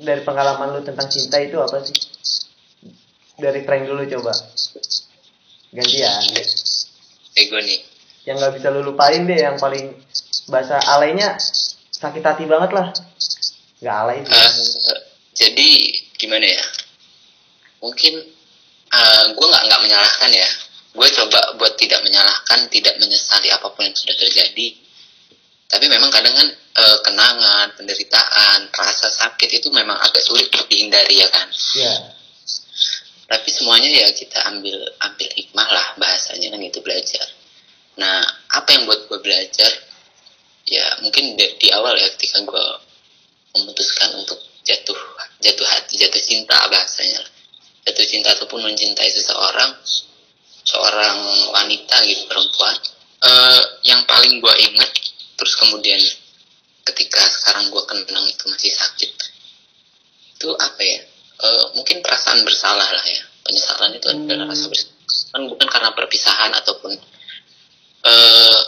dari 0.00 0.22
pengalaman 0.24 0.76
lu 0.76 0.80
tentang 0.80 1.08
cinta 1.12 1.36
itu 1.36 1.60
apa 1.60 1.84
sih? 1.84 1.96
Dari 3.36 3.60
Frank 3.64 3.84
dulu 3.84 4.02
coba. 4.18 4.32
Gantian. 5.70 6.20
kayak 7.30 7.46
gua 7.52 7.60
nih. 7.62 7.80
Yang 8.28 8.36
gak 8.42 8.52
bisa 8.60 8.68
lu 8.68 8.80
lupain 8.84 9.22
deh, 9.24 9.38
yang 9.38 9.56
paling 9.56 9.96
bahasa 10.50 10.76
alainya 10.92 11.38
sakit 11.94 12.20
hati 12.24 12.44
banget 12.44 12.70
lah. 12.74 12.92
Gak 13.80 13.96
alay 13.96 14.18
sih. 14.24 14.34
Eh, 14.34 15.00
jadi 15.36 15.68
gimana 16.20 16.44
ya? 16.44 16.64
Mungkin 17.80 18.14
eh 18.90 19.24
gue 19.32 19.46
nggak 19.46 19.64
nggak 19.70 19.80
menyalahkan 19.88 20.30
ya. 20.32 20.48
Gue 20.90 21.06
coba 21.14 21.40
buat 21.56 21.78
tidak 21.78 22.02
menyalahkan, 22.02 22.66
tidak 22.68 22.98
menyesali 22.98 23.48
apa 23.48 23.72
pun 23.72 23.86
yang 23.86 23.96
sudah 23.96 24.16
terjadi. 24.20 24.68
Tapi 25.70 25.86
memang 25.86 26.10
kadang 26.10 26.34
kan 26.34 26.48
eh, 26.76 26.98
kenangan, 27.02 27.74
penderitaan, 27.74 28.70
rasa 28.70 29.08
sakit 29.10 29.50
itu 29.62 29.68
memang 29.74 29.98
agak 29.98 30.22
sulit 30.22 30.46
untuk 30.52 30.68
dihindari 30.70 31.18
ya 31.18 31.28
kan. 31.32 31.48
Ya. 31.76 31.94
Tapi 33.30 33.48
semuanya 33.54 33.90
ya 33.90 34.10
kita 34.10 34.42
ambil 34.50 34.74
ambil 35.06 35.28
hikmah 35.38 35.68
lah 35.70 35.86
bahasanya 35.98 36.50
kan 36.50 36.60
itu 36.62 36.82
belajar. 36.82 37.26
Nah 37.98 38.22
apa 38.54 38.68
yang 38.74 38.90
buat 38.90 39.06
gue 39.06 39.18
belajar? 39.22 39.70
Ya 40.66 40.86
mungkin 41.02 41.38
di, 41.38 41.46
di 41.58 41.68
awal 41.70 41.94
ya 41.98 42.10
ketika 42.14 42.42
gue 42.42 42.66
memutuskan 43.54 44.14
untuk 44.18 44.38
jatuh 44.62 44.98
jatuh 45.42 45.66
hati 45.66 45.98
jatuh 45.98 46.22
cinta 46.22 46.54
bahasanya 46.70 47.22
jatuh 47.88 48.06
cinta 48.06 48.28
ataupun 48.36 48.62
mencintai 48.62 49.10
seseorang 49.10 49.72
seorang 50.62 51.18
wanita 51.50 51.96
gitu 52.06 52.22
perempuan 52.28 52.76
eh 53.24 53.62
yang 53.88 54.04
paling 54.06 54.38
gue 54.38 54.54
ingat 54.70 54.90
terus 55.34 55.56
kemudian 55.58 55.98
ketika 56.90 57.22
sekarang 57.30 57.70
gue 57.70 57.82
kenang 57.86 58.26
itu 58.26 58.44
masih 58.50 58.70
sakit. 58.74 59.10
Itu 60.36 60.52
apa 60.58 60.82
ya? 60.82 61.00
Eh, 61.40 61.64
mungkin 61.78 62.02
perasaan 62.04 62.44
bersalah 62.44 62.84
lah 62.84 63.06
ya. 63.06 63.22
Penyesalan 63.46 63.96
itu 63.96 64.06
adalah 64.10 64.46
rasa 64.50 64.66
bersalah. 64.68 64.96
Kan 65.30 65.42
bukan 65.46 65.66
karena 65.70 65.90
perpisahan 65.94 66.50
ataupun 66.58 66.92
eh 68.00 68.60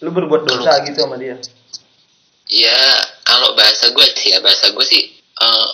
Lu 0.00 0.10
berbuat 0.10 0.48
dosa 0.48 0.80
gitu 0.88 0.96
sama 1.04 1.20
dia. 1.20 1.36
ya 2.50 2.80
kalau 3.22 3.54
bahasa 3.54 3.92
gue 3.94 4.06
sih 4.10 4.34
ya 4.34 4.40
bahasa 4.42 4.72
gue 4.74 4.84
sih 4.84 5.02
eh, 5.16 5.68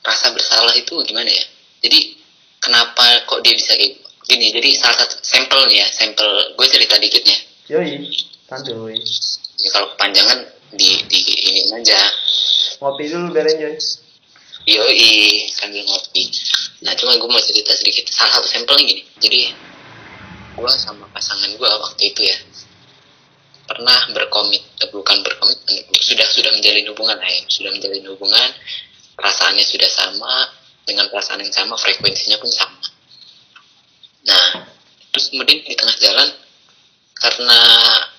rasa 0.00 0.32
bersalah 0.32 0.72
itu 0.76 0.96
gimana 1.04 1.28
ya? 1.28 1.44
Jadi 1.84 2.16
kenapa 2.60 3.24
kok 3.26 3.40
dia 3.42 3.56
bisa 3.56 3.74
kayak 3.76 3.96
gini? 4.28 4.52
Jadi 4.52 4.70
salah 4.76 4.96
satu 4.96 5.16
sampel 5.24 5.60
nih 5.68 5.82
ya 5.82 5.86
sampel 5.90 6.28
gue 6.56 6.66
cerita 6.68 6.96
dikit 7.00 7.22
nih. 7.26 7.38
Yoi, 7.70 8.10
santuy. 8.50 8.98
ya 9.60 9.68
kalau 9.70 9.88
kepanjangan 9.94 10.38
di 10.74 10.90
di 11.06 11.20
ini 11.50 11.62
aja. 11.74 12.00
Ngopi 12.80 13.04
dulu 13.10 13.26
biarin 13.34 13.58
Joy. 13.58 13.76
yoi 14.68 15.48
sambil 15.50 15.82
ngopi. 15.84 16.30
Nah 16.84 16.92
cuma 16.96 17.16
gue 17.16 17.28
mau 17.28 17.42
cerita 17.42 17.72
sedikit. 17.74 18.06
Salah 18.08 18.38
satu 18.38 18.48
sampelnya 18.48 18.84
gini. 18.86 19.02
Jadi 19.18 19.40
gue 20.56 20.72
sama 20.76 21.08
pasangan 21.10 21.50
gue 21.56 21.68
waktu 21.68 22.02
itu 22.12 22.20
ya 22.28 22.38
pernah 23.70 24.10
berkomit 24.10 24.66
bukan 24.90 25.22
berkomit 25.22 25.58
sudah 26.02 26.26
sudah 26.26 26.50
menjalin 26.54 26.86
hubungan 26.92 27.16
lah 27.18 27.30
ya. 27.30 27.42
Sudah 27.48 27.70
menjalin 27.74 28.04
hubungan 28.08 28.48
perasaannya 29.16 29.64
sudah 29.64 29.90
sama 29.90 30.32
dengan 30.84 31.06
perasaan 31.12 31.44
yang 31.44 31.52
sama 31.52 31.74
frekuensinya 31.76 32.36
pun 32.40 32.50
sama. 32.50 32.80
Nah 34.28 34.46
terus 35.10 35.32
kemudian 35.34 35.60
di 35.66 35.74
tengah 35.74 35.96
jalan 35.98 36.28
karena 37.20 37.60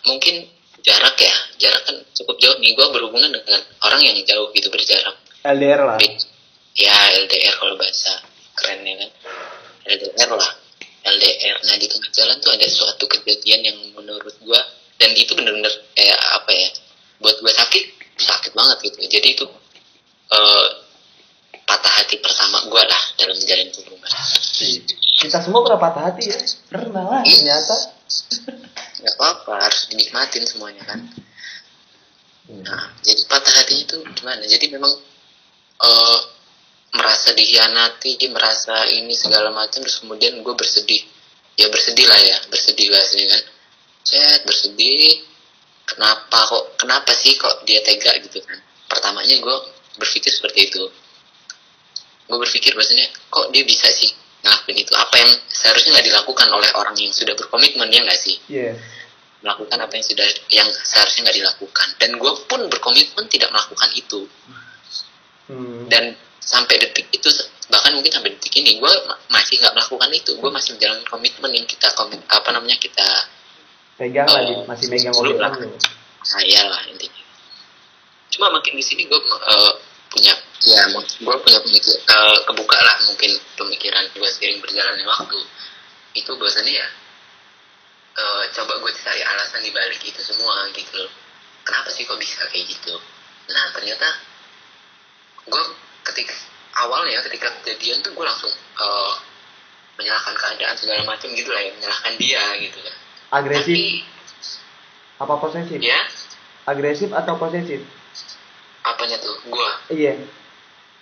mungkin 0.06 0.36
jarak 0.82 1.16
ya 1.18 1.36
jarak 1.62 1.82
kan 1.86 1.96
cukup 2.18 2.36
jauh. 2.42 2.58
Nih 2.62 2.74
gue 2.74 2.88
berhubungan 2.94 3.30
dengan 3.32 3.62
orang 3.86 4.02
yang 4.02 4.18
jauh 4.26 4.50
gitu 4.54 4.68
berjarak. 4.70 5.16
LDR 5.42 5.82
lah. 5.86 5.98
ya 6.78 6.96
LDR 7.18 7.56
kalau 7.58 7.76
bahasa 7.78 8.22
kerennya 8.58 9.06
kan. 9.06 9.10
LDR 9.90 10.32
lah 10.38 10.52
LDR 11.02 11.58
nah 11.66 11.76
di 11.82 11.90
tengah 11.90 12.12
jalan 12.14 12.38
tuh 12.38 12.54
ada 12.54 12.68
suatu 12.70 13.10
kejadian 13.10 13.62
yang 13.66 13.78
menurut 13.98 14.38
gua 14.46 14.62
dan 15.02 15.18
itu 15.18 15.34
bener-bener 15.34 15.74
kayak 15.98 16.22
apa 16.38 16.52
ya 16.54 16.70
buat 17.18 17.42
gua 17.42 17.50
sakit 17.50 17.84
sakit 18.22 18.52
banget 18.54 18.78
gitu. 18.86 18.98
Jadi 19.10 19.28
itu 19.34 19.46
eh, 20.30 20.68
patah 21.66 21.94
hati 22.02 22.22
pertama 22.22 22.70
gua 22.70 22.86
lah 22.86 23.04
dalam 23.18 23.34
menjalin 23.34 23.70
hubungan. 23.74 24.12
Kita 25.22 25.38
semua 25.42 25.66
pernah 25.66 25.80
patah 25.82 26.04
hati 26.14 26.24
ya. 26.30 26.38
Pernah 26.70 27.04
lah 27.10 27.22
ternyata. 27.26 27.76
nggak 29.02 29.16
apa-apa 29.18 29.66
harus 29.66 29.90
dinikmatin 29.90 30.46
semuanya 30.46 30.86
kan? 30.86 31.02
Nah 32.62 32.84
jadi 33.02 33.22
patah 33.26 33.54
hati 33.58 33.86
itu 33.86 33.98
gimana? 34.14 34.46
Jadi 34.46 34.66
memang 34.70 34.94
eh, 35.82 36.20
merasa 36.94 37.34
dikhianati 37.34 38.22
merasa 38.30 38.86
ini 38.94 39.18
segala 39.18 39.50
macam 39.50 39.82
terus 39.82 40.06
kemudian 40.06 40.38
gue 40.46 40.56
bersedih. 40.56 41.02
Ya 41.58 41.68
bersedih 41.74 42.06
lah 42.08 42.20
ya 42.22 42.38
bersedih 42.48 42.88
bahasanya 42.94 43.28
kan? 43.34 43.44
Chat 44.06 44.40
bersedih. 44.46 45.26
Kenapa 45.82 46.48
kok 46.48 46.64
kenapa 46.80 47.12
sih 47.18 47.36
kok 47.36 47.66
dia 47.68 47.82
tega 47.84 48.16
gitu 48.22 48.40
kan? 48.46 48.60
Pertamanya 48.88 49.36
gue 49.42 49.58
berpikir 49.98 50.32
seperti 50.32 50.72
itu. 50.72 50.84
Gue 52.30 52.38
berpikir 52.38 52.78
bahasanya 52.78 53.10
kok 53.34 53.50
dia 53.50 53.66
bisa 53.66 53.90
sih 53.92 54.14
ngelakuin 54.42 54.78
itu 54.80 54.94
apa 54.94 55.16
yang 55.16 55.32
seharusnya 55.48 55.90
nggak 55.94 56.08
dilakukan 56.08 56.48
oleh 56.50 56.70
orang 56.74 56.96
yang 56.96 57.10
sudah 57.10 57.34
berkomitmen 57.34 57.88
ya 57.88 58.02
nggak 58.02 58.18
sih 58.18 58.38
Iya. 58.48 58.74
melakukan 59.42 59.78
apa 59.80 59.94
yang 59.94 60.06
sudah 60.06 60.26
yang 60.50 60.70
seharusnya 60.80 61.22
nggak 61.26 61.38
dilakukan 61.38 61.88
dan 61.98 62.10
gue 62.14 62.32
pun 62.46 62.62
berkomitmen 62.68 63.26
tidak 63.28 63.50
melakukan 63.50 63.90
itu 63.94 64.26
Hmm. 65.46 65.84
dan 65.86 66.16
sampai 66.40 66.80
detik 66.80 67.12
itu 67.12 67.28
bahkan 67.68 67.92
mungkin 67.92 68.08
sampai 68.10 68.32
detik 68.32 68.56
ini 68.56 68.78
gue 68.78 68.94
masih 69.28 69.60
nggak 69.60 69.74
melakukan 69.74 70.08
itu 70.10 70.32
gue 70.34 70.48
masih 70.48 70.74
menjalankan 70.74 71.04
komitmen 71.06 71.52
yang 71.52 71.66
kita 71.66 71.92
komit 71.92 72.24
apa 72.26 72.50
namanya 72.52 72.78
kita 72.78 73.08
Pegang 73.94 74.26
Oh. 74.26 74.34
lagi, 74.34 74.54
masih 74.66 74.86
megang 74.88 75.12
komitmen 75.12 75.44
lah. 75.44 75.60
lu. 75.60 75.70
saya 76.24 76.62
lah 76.64 76.82
intinya 76.88 77.22
cuma 78.30 78.48
makin 78.50 78.74
di 78.74 78.82
sini 78.82 79.04
gue 79.04 79.20
eh, 79.20 79.74
punya 80.08 80.34
ya 80.62 80.82
gue 80.94 81.36
punya 81.42 81.60
pemikir 81.66 81.98
eh, 81.98 82.40
kebuka 82.46 82.78
lah 82.78 82.98
mungkin 83.10 83.32
pemikiran 83.58 84.04
gue 84.14 84.30
seiring 84.30 84.62
berjalannya 84.62 85.06
waktu. 85.10 85.40
Itu 86.14 86.38
bahwasannya 86.38 86.74
ya 86.74 86.88
eh, 88.18 88.44
coba 88.54 88.74
gue 88.78 88.92
cari 88.94 89.22
alasan 89.26 89.66
di 89.66 89.72
balik 89.74 90.02
itu 90.06 90.22
semua 90.22 90.70
gitu 90.74 90.94
loh. 91.02 91.12
Kenapa 91.66 91.90
sih 91.90 92.06
kok 92.06 92.18
bisa 92.22 92.46
kayak 92.50 92.70
gitu? 92.70 92.94
Nah 93.50 93.66
ternyata 93.74 94.08
gue 95.50 95.64
ketika 96.06 96.36
awalnya 96.78 97.22
ketika 97.26 97.50
kejadian 97.62 98.06
tuh 98.06 98.14
gue 98.14 98.26
langsung 98.26 98.54
eh, 98.54 99.14
menyalahkan 99.98 100.36
keadaan 100.38 100.76
segala 100.78 101.02
macam 101.06 101.30
gitu 101.34 101.50
lah 101.50 101.62
ya 101.62 101.72
menyalahkan 101.74 102.14
dia 102.22 102.44
gitu 102.62 102.78
kan. 102.86 102.96
Agresif? 103.32 103.74
Tapi 103.74 103.86
apa 105.22 105.34
posesif? 105.38 105.80
ya? 105.82 106.02
Agresif 106.70 107.10
atau 107.14 107.38
posesif? 107.38 107.82
apanya 108.82 109.18
tuh? 109.22 109.36
Gue 109.50 109.70
Iya, 109.94 110.18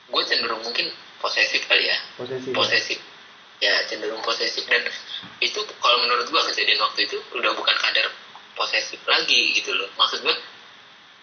gue 0.09 0.23
cenderung 0.25 0.61
mungkin 0.65 0.89
posesif 1.21 1.61
kali 1.69 1.85
ya. 1.85 1.97
Posesif. 2.17 2.51
posesif. 2.51 2.99
Ya 3.61 3.73
cenderung 3.85 4.21
posesif. 4.25 4.65
Dan 4.65 4.83
itu 5.43 5.59
kalau 5.79 5.97
menurut 6.03 6.25
gue 6.27 6.41
kejadian 6.53 6.79
waktu 6.81 7.05
itu 7.05 7.17
udah 7.37 7.51
bukan 7.53 7.75
kadar 7.77 8.09
posesif 8.57 8.99
lagi 9.05 9.53
gitu 9.55 9.71
loh. 9.77 9.87
Maksud 9.95 10.25
gue 10.25 10.35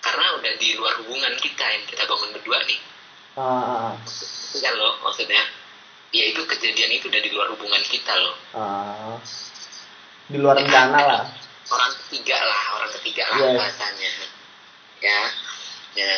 karena 0.04 0.38
udah 0.38 0.52
di 0.60 0.68
luar 0.78 0.94
hubungan 1.02 1.34
kita 1.42 1.64
yang 1.66 1.82
kita 1.90 2.06
bangun 2.06 2.30
berdua 2.36 2.58
nih. 2.68 2.80
Ah, 3.36 3.92
ya 4.56 4.70
loh 4.72 5.02
maksudnya. 5.02 5.42
Ya 6.14 6.24
itu 6.32 6.40
kejadian 6.46 6.96
itu 6.96 7.10
udah 7.10 7.20
di 7.20 7.30
luar 7.34 7.48
hubungan 7.52 7.82
kita 7.84 8.14
loh. 8.14 8.36
Ah. 8.54 9.16
Di 10.30 10.38
luar 10.38 10.56
rencana 10.56 11.00
lah. 11.02 11.24
orang 11.66 11.90
ketiga 12.06 12.38
lah 12.38 12.62
orang 12.78 12.90
ketiga 12.94 13.26
lah 13.26 13.38
Yes. 13.42 13.58
bahasanya. 13.58 14.10
Ya. 15.02 15.20
Ya. 15.98 16.12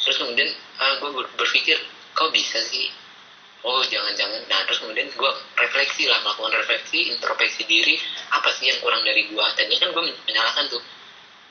Terus 0.00 0.16
kemudian 0.16 0.48
gue 0.48 1.10
berpikir 1.36 1.76
kok 2.18 2.34
bisa 2.34 2.58
sih? 2.66 2.90
Oh 3.62 3.82
jangan-jangan. 3.86 4.42
Nah 4.50 4.66
terus 4.66 4.82
kemudian 4.82 5.06
gue 5.06 5.32
refleksi 5.54 6.10
lah 6.10 6.18
melakukan 6.26 6.58
refleksi 6.58 7.14
introspeksi 7.14 7.62
diri 7.66 7.94
apa 8.34 8.50
sih 8.58 8.70
yang 8.70 8.78
kurang 8.82 9.06
dari 9.06 9.30
gue 9.30 9.44
tadinya 9.54 9.78
kan 9.86 9.90
gue 9.94 10.02
menyalahkan 10.26 10.66
tuh. 10.66 10.82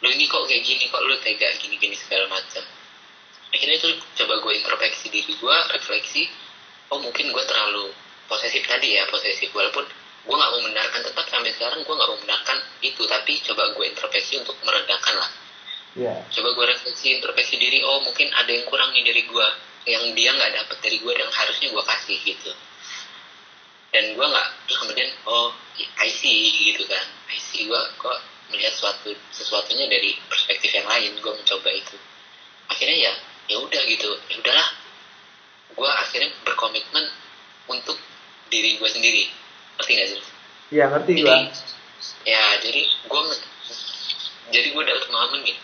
Lo 0.03 0.07
ini 0.11 0.27
kok 0.27 0.43
kayak 0.43 0.63
gini? 0.63 0.91
Kok 0.91 1.03
lo 1.03 1.15
tega 1.23 1.47
gini-gini 1.55 1.95
segala 1.95 2.27
macam? 2.31 2.63
Akhirnya 3.51 3.79
itu 3.79 3.89
coba 4.23 4.33
gue 4.43 4.53
introspeksi 4.59 5.07
diri 5.07 5.33
gue 5.39 5.55
refleksi 5.71 6.27
oh 6.91 6.99
mungkin 6.99 7.31
gue 7.31 7.43
terlalu 7.47 7.91
posesif 8.27 8.63
tadi 8.67 8.99
ya 8.99 9.07
posesif. 9.07 9.51
Walaupun 9.51 9.87
gue 10.27 10.35
nggak 10.35 10.51
membenarkan 10.59 11.01
tetap 11.03 11.25
sampai 11.31 11.51
sekarang 11.55 11.79
gue 11.83 11.95
nggak 11.95 12.11
membenarkan 12.11 12.57
itu. 12.83 13.03
Tapi 13.07 13.39
coba 13.51 13.71
gue 13.71 13.85
introspeksi 13.87 14.39
untuk 14.43 14.55
meredakan 14.67 15.15
lah. 15.15 15.31
Iya. 15.97 16.13
coba 16.29 16.53
gue 16.53 16.65
refleksi 16.77 17.17
introspeksi 17.17 17.57
diri 17.57 17.81
oh 17.81 18.05
mungkin 18.05 18.29
ada 18.29 18.53
yang 18.53 18.69
kurang 18.69 18.93
nih 18.93 19.01
dari 19.01 19.25
gue 19.25 19.47
yang 19.85 20.03
dia 20.17 20.33
nggak 20.33 20.51
dapet 20.63 20.77
dari 20.81 20.97
gue 20.97 21.13
yang 21.13 21.31
harusnya 21.31 21.67
gue 21.69 21.83
kasih 21.83 22.17
gitu. 22.23 22.51
Dan 23.93 24.17
gue 24.17 24.25
nggak 24.25 24.47
terus 24.67 24.77
kemudian 24.83 25.09
oh 25.29 25.53
I 26.01 26.09
see 26.09 26.73
gitu 26.73 26.83
kan. 26.89 27.05
I 27.29 27.37
see 27.37 27.67
gue 27.67 27.81
kok 28.01 28.17
melihat 28.49 28.73
suatu 28.73 29.11
sesuatunya 29.35 29.91
dari 29.91 30.15
perspektif 30.31 30.71
yang 30.71 30.87
lain 30.87 31.13
gue 31.19 31.33
mencoba 31.33 31.69
itu. 31.71 31.95
Akhirnya 32.71 32.97
ya 32.97 33.13
ya 33.51 33.57
udah 33.61 33.81
gitu. 33.85 34.09
Ya 34.31 34.35
udahlah. 34.41 34.69
Gue 35.77 35.89
akhirnya 35.91 36.31
berkomitmen 36.47 37.05
untuk 37.69 37.99
diri 38.49 38.79
gue 38.79 38.89
sendiri. 38.89 39.29
Ngerti 39.77 39.91
nggak 39.93 40.09
sih 40.09 40.21
Iya, 40.67 40.91
ngerti 40.91 41.23
gua. 41.23 41.47
ya 42.27 42.43
jadi 42.59 42.81
gue 43.07 43.21
jadi 44.51 44.67
gue 44.75 44.83
dapat 44.83 45.03
pemahaman 45.07 45.39
gini. 45.47 45.59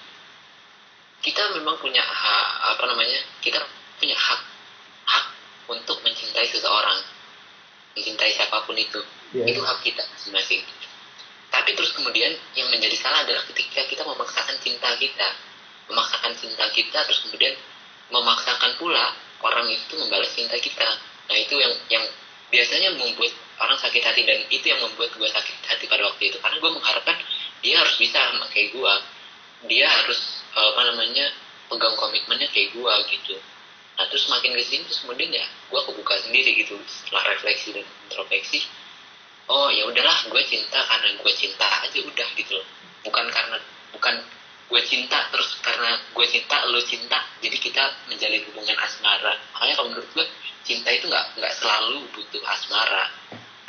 Kita 1.23 1.55
memang 1.55 1.75
punya 1.79 2.03
apa 2.03 2.83
namanya 2.87 3.19
kita 3.43 3.59
punya 4.03 4.19
hak 4.19 4.41
hak 5.07 5.25
untuk 5.71 6.03
mencintai 6.03 6.43
seseorang. 6.51 6.99
Mencintai 7.95 8.35
siapa 8.35 8.67
pun 8.67 8.75
itu. 8.75 8.99
Iya. 9.31 9.47
itu 9.47 9.63
hak 9.63 9.79
kita 9.79 10.03
masing-masing. 10.11 10.61
Tapi 11.47 11.71
terus 11.73 11.95
kemudian 11.95 12.35
yang 12.53 12.67
menjadi 12.67 12.99
salah 12.99 13.23
adalah 13.23 13.41
ketika 13.47 13.79
kita 13.87 14.03
memaksakan 14.03 14.59
cinta 14.59 14.91
kita. 14.99 15.27
Memaksakan 15.87 16.35
cinta 16.35 16.67
kita 16.75 16.99
terus 17.07 17.23
kemudian 17.23 17.55
memaksakan 18.11 18.75
pula 18.75 19.15
orang 19.39 19.71
itu 19.71 19.95
membalas 19.95 20.35
cinta 20.35 20.59
kita. 20.59 20.99
Nah 21.31 21.37
itu 21.39 21.55
yang 21.55 21.73
yang 21.87 22.03
biasanya 22.51 22.99
membuat 22.99 23.31
orang 23.63 23.79
sakit 23.79 24.03
hati 24.03 24.27
dan 24.27 24.43
itu 24.51 24.65
yang 24.67 24.83
membuat 24.83 25.15
gue 25.15 25.29
sakit 25.31 25.55
hati 25.63 25.87
pada 25.87 26.11
waktu 26.11 26.27
itu. 26.27 26.37
Karena 26.43 26.59
gue 26.59 26.71
mengharapkan 26.75 27.15
dia 27.63 27.79
harus 27.79 27.95
bisa 27.95 28.19
sama 28.19 28.51
kayak 28.51 28.75
gue 28.75 28.93
dia 29.71 29.87
harus 29.87 30.43
eh, 30.51 30.67
apa 30.75 30.91
namanya 30.91 31.31
pegang 31.71 31.95
komitmennya 31.95 32.51
kayak 32.51 32.75
gue 32.75 32.93
gitu 33.15 33.39
nah 33.93 34.05
terus 34.09 34.25
makin 34.25 34.57
ke 34.57 34.63
sini 34.65 34.81
terus 34.89 35.05
kemudian 35.05 35.29
ya 35.29 35.45
gue 35.69 35.81
kebuka 35.85 36.17
sendiri 36.25 36.57
gitu 36.57 36.77
setelah 36.89 37.33
refleksi 37.33 37.77
dan 37.77 37.85
introspeksi. 38.09 38.65
Oh 39.51 39.67
ya 39.69 39.85
udahlah 39.85 40.17
gue 40.31 40.43
cinta 40.47 40.79
karena 40.87 41.13
gue 41.19 41.33
cinta 41.35 41.67
aja 41.83 41.99
udah 42.01 42.27
gitu 42.39 42.51
loh. 42.57 42.67
Bukan 43.05 43.25
karena 43.29 43.57
bukan 43.93 44.15
gue 44.71 44.81
cinta 44.89 45.29
terus 45.29 45.59
karena 45.61 45.99
gue 46.15 46.25
cinta 46.25 46.65
lo 46.65 46.81
cinta 46.81 47.21
jadi 47.43 47.57
kita 47.59 47.83
menjalin 48.09 48.41
hubungan 48.49 48.77
asmara. 48.81 49.37
Makanya 49.53 49.73
kalau 49.77 49.89
menurut 49.93 50.09
gue 50.15 50.25
cinta 50.65 50.89
itu 50.89 51.05
nggak 51.05 51.37
nggak 51.37 51.53
selalu 51.59 52.07
butuh 52.15 52.41
asmara. 52.49 53.11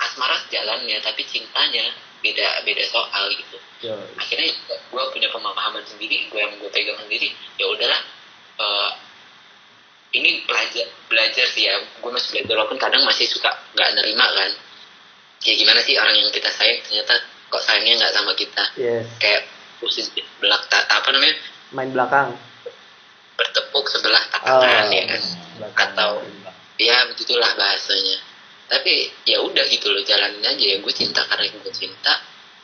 Asmara 0.01 0.37
jalannya 0.49 0.99
tapi 1.05 1.27
cintanya 1.29 1.93
beda 2.25 2.65
beda 2.65 2.83
soal 2.89 3.29
gitu. 3.37 3.59
Yo. 3.85 3.93
akhirnya 4.17 4.49
gue 4.65 5.03
punya 5.13 5.29
pemahaman 5.29 5.85
sendiri 5.85 6.33
gue 6.33 6.41
yang 6.41 6.57
gue 6.57 6.71
pegang 6.73 6.97
sendiri. 6.97 7.29
Ya 7.61 7.69
udahlah 7.69 8.01
eh, 8.63 8.91
ini 10.15 10.47
belajar 10.47 10.87
belajar 11.11 11.47
sih 11.51 11.67
ya. 11.67 11.75
Gue 11.99 12.11
masih 12.15 12.31
belajar 12.39 12.55
walaupun 12.55 12.79
kadang 12.79 13.03
masih 13.03 13.27
suka 13.27 13.51
nggak 13.75 13.91
nerima 13.99 14.27
kan. 14.31 14.51
Ya 15.45 15.53
gimana 15.59 15.83
sih 15.83 15.99
orang 15.99 16.15
yang 16.17 16.31
kita 16.31 16.49
sayang 16.55 16.81
ternyata 16.87 17.19
kok 17.51 17.63
sayangnya 17.67 18.01
nggak 18.01 18.13
sama 18.15 18.33
kita? 18.39 18.65
Yes. 18.79 19.05
kayak 19.21 19.43
posisi 19.83 20.23
belak 20.41 20.65
apa 20.71 21.09
namanya? 21.13 21.37
Main 21.75 21.91
belakang. 21.91 22.31
bertepuk 23.35 23.83
sebelah 23.91 24.23
Oh. 24.47 24.63
tangan 24.63 24.95
ya 24.95 25.05
kan? 25.11 25.23
Belakang. 25.59 25.91
atau 25.91 26.11
ya 26.79 27.03
begitulah 27.11 27.51
bahasanya. 27.59 28.23
Tapi 28.71 29.11
ya 29.27 29.43
udah 29.43 29.67
gitu 29.67 29.91
loh 29.91 30.01
jalanin 30.07 30.41
aja 30.47 30.65
ya. 30.65 30.79
Gue 30.79 30.95
cinta 30.95 31.27
karena 31.27 31.51
gue 31.51 31.75
cinta. 31.75 32.15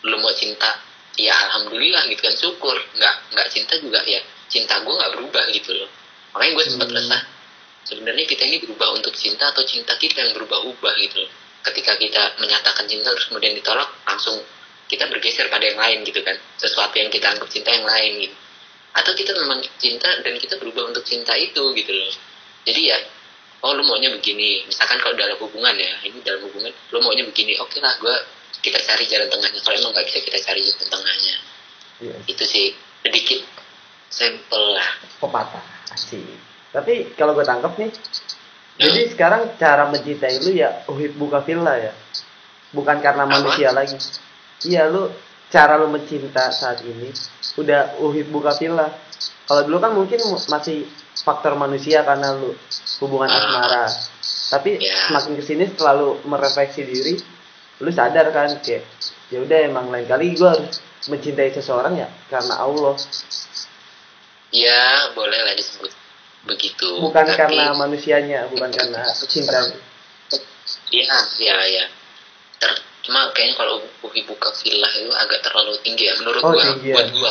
Lu 0.06 0.16
mau 0.22 0.30
cinta 0.30 0.78
ya 1.18 1.34
alhamdulillah 1.50 2.06
gitu 2.06 2.22
kan 2.22 2.34
syukur. 2.38 2.78
Nggak 2.94 3.14
nggak 3.34 3.48
cinta 3.50 3.74
juga 3.82 3.98
ya. 4.06 4.22
Cinta 4.46 4.78
gue 4.78 4.94
nggak 4.94 5.10
berubah 5.18 5.44
gitu 5.50 5.74
loh. 5.74 5.90
Makanya 6.38 6.52
gue 6.54 6.64
sempat 6.70 6.88
Hmm. 6.88 6.96
resah 7.02 7.22
sebenarnya 7.84 8.24
kita 8.26 8.44
ini 8.46 8.62
berubah 8.64 8.96
untuk 8.96 9.14
cinta 9.16 9.50
atau 9.50 9.64
cinta 9.64 9.96
kita 9.96 10.24
yang 10.24 10.32
berubah-ubah 10.36 10.94
gitu 11.00 11.24
loh. 11.24 11.32
Ketika 11.60 11.96
kita 12.00 12.40
menyatakan 12.40 12.88
cinta 12.88 13.12
terus 13.12 13.28
kemudian 13.28 13.52
ditolak 13.52 13.88
langsung 14.08 14.40
kita 14.88 15.06
bergeser 15.06 15.46
pada 15.52 15.64
yang 15.64 15.78
lain 15.78 16.02
gitu 16.02 16.20
kan. 16.24 16.36
Sesuatu 16.56 16.96
yang 16.96 17.12
kita 17.12 17.30
anggap 17.30 17.48
cinta 17.52 17.70
yang 17.70 17.86
lain 17.86 18.26
gitu. 18.28 18.36
Atau 18.96 19.12
kita 19.14 19.32
memang 19.36 19.62
cinta 19.78 20.08
dan 20.24 20.34
kita 20.40 20.58
berubah 20.58 20.90
untuk 20.90 21.04
cinta 21.04 21.36
itu 21.36 21.62
gitu 21.76 21.92
loh. 21.92 22.12
Jadi 22.64 22.80
ya 22.90 22.98
oh 23.62 23.76
lu 23.76 23.84
maunya 23.84 24.10
begini. 24.10 24.64
Misalkan 24.66 24.98
kalau 24.98 25.14
dalam 25.14 25.36
hubungan 25.38 25.76
ya 25.76 26.00
ini 26.04 26.18
dalam 26.24 26.42
hubungan 26.48 26.72
lu 26.72 26.98
maunya 27.04 27.22
begini 27.28 27.54
oke 27.60 27.76
lah 27.78 27.94
gue 28.00 28.16
kita 28.64 28.80
cari 28.82 29.04
jalan 29.06 29.28
tengahnya. 29.28 29.60
Kalau 29.60 29.76
emang 29.76 29.92
nggak 29.94 30.06
bisa 30.08 30.18
kita 30.24 30.38
cari 30.40 30.60
jalan 30.64 30.88
tengahnya. 30.88 31.36
Yes. 32.00 32.24
itu 32.32 32.44
sih 32.48 32.66
sedikit 33.04 33.44
sampel 34.08 34.72
lah. 34.72 34.88
Pepatah. 35.20 35.60
Asik. 35.92 36.24
Tapi 36.70 37.14
kalau 37.14 37.34
gue 37.34 37.42
tangkap 37.42 37.74
nih, 37.76 37.90
Ya. 38.80 38.88
jadi 38.88 39.12
sekarang 39.12 39.42
cara 39.60 39.90
mencintai 39.90 40.40
lu 40.40 40.56
ya 40.56 40.86
uhib 40.88 41.12
buka 41.14 41.44
villa 41.44 41.76
ya. 41.76 41.92
Bukan 42.72 43.02
karena 43.02 43.26
Apa? 43.26 43.32
manusia 43.36 43.74
lagi. 43.74 43.98
Iya 44.64 44.88
lu 44.88 45.10
cara 45.50 45.76
lu 45.76 45.90
mencinta 45.90 46.48
saat 46.48 46.80
ini 46.82 47.10
udah 47.58 48.00
uhib 48.00 48.30
buka 48.30 48.56
villa. 48.56 48.88
Kalau 49.44 49.66
dulu 49.66 49.78
kan 49.78 49.92
mungkin 49.92 50.22
mu- 50.24 50.46
masih 50.48 50.86
faktor 51.20 51.58
manusia 51.58 52.06
karena 52.06 52.32
lu 52.32 52.54
hubungan 53.02 53.28
Ah. 53.28 53.36
asmara. 53.36 53.84
Tapi 54.48 54.78
Ya. 54.78 54.96
semakin 55.10 55.32
ke 55.36 55.42
sini 55.44 55.64
setelah 55.66 55.94
lu 55.94 56.08
merefleksi 56.24 56.80
diri, 56.80 57.14
lu 57.82 57.90
sadar 57.90 58.30
kan 58.30 58.48
kayak 58.62 58.86
ya 59.28 59.42
udah 59.42 59.58
emang 59.62 59.90
lain 59.90 60.06
kali 60.06 60.32
gue 60.34 60.48
harus 60.48 60.78
mencintai 61.06 61.52
seseorang 61.52 61.96
ya 61.96 62.08
karena 62.26 62.54
Allah 62.56 62.96
ya 64.50 64.82
boleh 65.12 65.38
lah 65.38 65.54
disebut 65.54 65.90
begitu 66.40 66.88
bukan 66.98 67.24
Tapi- 67.24 67.36
karena 67.36 67.72
manusianya 67.74 68.40
bukan 68.48 68.70
karena 68.72 69.04
cinta 69.28 69.60
Iya, 70.90 71.06
iya, 71.38 71.56
iya. 71.66 71.84
Ter, 72.58 72.70
cuma 73.02 73.30
kayaknya 73.30 73.54
kalau 73.58 73.82
Uhi 74.02 74.22
buka 74.26 74.50
villa 74.58 74.86
itu 74.90 75.10
agak 75.10 75.42
terlalu 75.42 75.74
tinggi 75.82 76.06
ya 76.10 76.14
menurut 76.18 76.42
Oh, 76.42 76.50
gua. 76.54 76.62
tinggi 76.66 76.90
ya. 76.90 76.94
Buat 76.98 77.08
gua, 77.14 77.30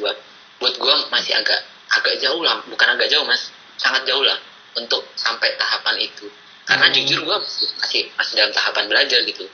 buat 0.00 0.16
buat 0.60 0.74
gua 0.80 0.94
masih 1.08 1.36
agak 1.36 1.60
agak 1.92 2.16
jauh 2.20 2.40
lah, 2.40 2.60
bukan 2.68 2.88
agak 2.96 3.08
jauh 3.08 3.24
mas, 3.24 3.48
sangat 3.76 4.04
jauh 4.08 4.24
lah 4.24 4.36
untuk 4.76 5.04
sampai 5.16 5.56
tahapan 5.56 6.00
itu. 6.00 6.28
Karena 6.64 6.88
Hmm. 6.88 6.94
jujur 7.00 7.20
gua 7.24 7.36
masih, 7.80 8.08
masih 8.16 8.32
dalam 8.36 8.52
tahapan 8.52 8.84
belajar 8.88 9.20
gitu. 9.24 9.44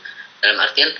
Dalam 0.42 0.58
artian 0.62 0.90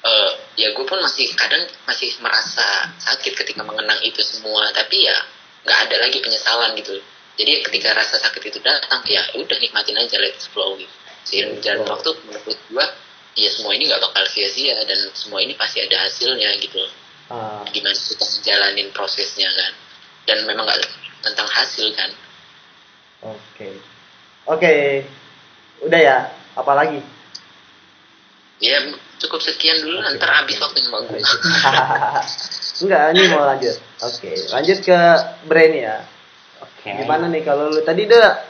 eh, 0.00 0.30
ya 0.56 0.72
gue 0.72 0.84
pun 0.88 0.96
masih 0.96 1.28
kadang 1.36 1.60
masih 1.84 2.08
merasa 2.24 2.88
sakit 2.98 3.36
ketika 3.36 3.60
mengenang 3.60 4.00
itu 4.00 4.24
semua, 4.24 4.64
tapi 4.72 5.04
ya 5.04 5.12
nggak 5.64 5.78
ada 5.88 5.96
lagi 6.00 6.18
penyesalan 6.24 6.72
gitu. 6.80 6.96
Jadi 7.40 7.64
ketika 7.64 7.96
rasa 7.96 8.20
sakit 8.20 8.52
itu 8.52 8.58
datang, 8.60 9.00
ya 9.08 9.24
udah 9.36 9.56
nikmatin 9.60 9.96
aja 9.96 10.16
let 10.20 10.36
it 10.36 10.44
flow 10.52 10.76
gitu. 10.76 10.92
Seiring 11.24 11.60
berjalan 11.60 11.84
waktu 11.88 12.10
menurut 12.26 12.58
gua 12.72 12.86
ya 13.38 13.48
semua 13.52 13.72
ini 13.76 13.88
nggak 13.88 14.02
bakal 14.02 14.24
sia-sia 14.28 14.76
dan 14.84 14.98
semua 15.16 15.40
ini 15.40 15.56
pasti 15.56 15.80
ada 15.80 16.04
hasilnya 16.04 16.50
gitu. 16.60 16.80
Ah, 17.30 17.62
gimana 17.70 17.94
kita 17.94 18.26
menjalanin 18.26 18.88
prosesnya 18.90 19.48
kan? 19.48 19.72
Dan 20.26 20.44
memang 20.44 20.66
nggak 20.66 20.80
tentang 21.24 21.48
hasil 21.48 21.86
kan? 21.94 22.10
Oke. 23.24 23.78
Oke. 24.48 24.74
Udah 25.84 26.00
ya? 26.00 26.18
Apalagi 26.58 27.00
ya 28.60 28.76
cukup 29.22 29.40
sekian 29.40 29.80
dulu. 29.80 29.96
Oke. 30.04 30.20
ntar 30.20 30.28
habis 30.44 30.60
waktunya 30.60 30.88
gua 30.92 31.04
enggak 32.80 33.02
ini 33.14 33.22
mau 33.32 33.44
lanjut 33.44 33.76
oke 34.00 34.32
lanjut 34.52 34.78
ke 34.80 34.98
Brain 35.46 35.74
ya 35.76 35.96
Oke. 36.60 36.92
gimana 36.92 37.28
nih 37.28 37.44
kalau 37.44 37.72
lu 37.72 37.80
tadi 37.84 38.04
dia 38.08 38.44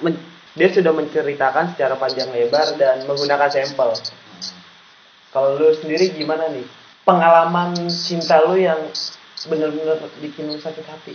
dia 0.55 0.69
sudah 0.71 0.91
menceritakan 0.95 1.75
secara 1.75 1.95
panjang 1.95 2.31
lebar 2.31 2.75
dan 2.79 3.07
menggunakan 3.07 3.51
sampel 3.51 3.95
kalau 5.31 5.59
lu 5.59 5.71
sendiri 5.79 6.15
gimana 6.15 6.51
nih 6.51 6.67
pengalaman 7.07 7.75
cinta 7.91 8.43
lu 8.47 8.59
yang 8.59 8.79
bener-bener 9.49 9.97
bikin 10.21 10.53
lu 10.53 10.59
sakit 10.61 10.87
hati 10.87 11.15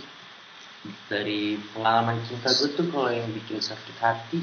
Dari 1.10 1.58
pengalaman 1.74 2.22
cinta 2.26 2.50
gue 2.54 2.70
tuh 2.78 2.86
kalau 2.94 3.10
yang 3.10 3.26
bikin 3.34 3.58
sakit 3.58 3.96
hati, 3.98 4.38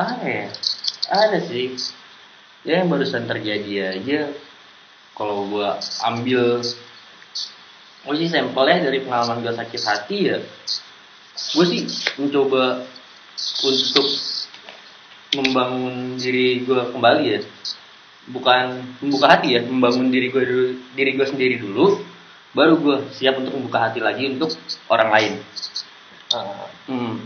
apa 0.00 0.24
ya? 0.24 0.48
Ada 1.12 1.44
sih. 1.44 1.76
Ya 2.64 2.80
yang 2.80 2.88
barusan 2.88 3.28
terjadi 3.28 4.00
aja. 4.00 4.32
Kalau 5.12 5.44
gue 5.44 5.68
ambil, 6.08 6.64
gue 8.04 8.14
sih 8.16 8.28
sampelnya 8.28 8.86
dari 8.86 9.02
pengalaman 9.02 9.42
gue 9.42 9.52
sakit 9.52 9.82
hati 9.82 10.16
ya. 10.28 10.38
Gue 11.54 11.64
sih 11.66 11.82
mencoba 12.18 12.82
untuk 13.62 14.06
membangun 15.34 16.16
diri 16.16 16.64
gue 16.64 16.80
kembali 16.88 17.24
ya 17.28 17.40
bukan 18.28 18.64
membuka 19.00 19.26
hati 19.36 19.56
ya 19.56 19.60
membangun 19.64 20.08
diri 20.08 20.28
gue 20.28 20.40
dulu 20.44 20.64
diri 20.92 21.10
gue 21.16 21.26
sendiri 21.26 21.56
dulu 21.60 22.00
baru 22.52 22.80
gue 22.80 22.96
siap 23.12 23.36
untuk 23.36 23.56
membuka 23.56 23.88
hati 23.88 24.00
lagi 24.00 24.24
untuk 24.28 24.52
orang 24.88 25.10
lain 25.12 25.34
Ah, 26.28 26.68
hmm. 26.92 27.24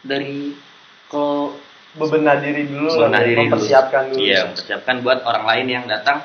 dari 0.00 0.56
kalau 1.12 1.52
bebenah 2.00 2.40
diri 2.40 2.64
dulu 2.64 2.88
Bebenah 2.96 3.20
diri 3.20 3.36
dulu. 3.36 3.44
mempersiapkan 3.60 4.02
dulu 4.08 4.24
iya 4.24 4.48
mempersiapkan 4.48 4.96
buat 5.04 5.20
orang 5.20 5.44
lain 5.44 5.66
yang 5.68 5.84
datang 5.84 6.24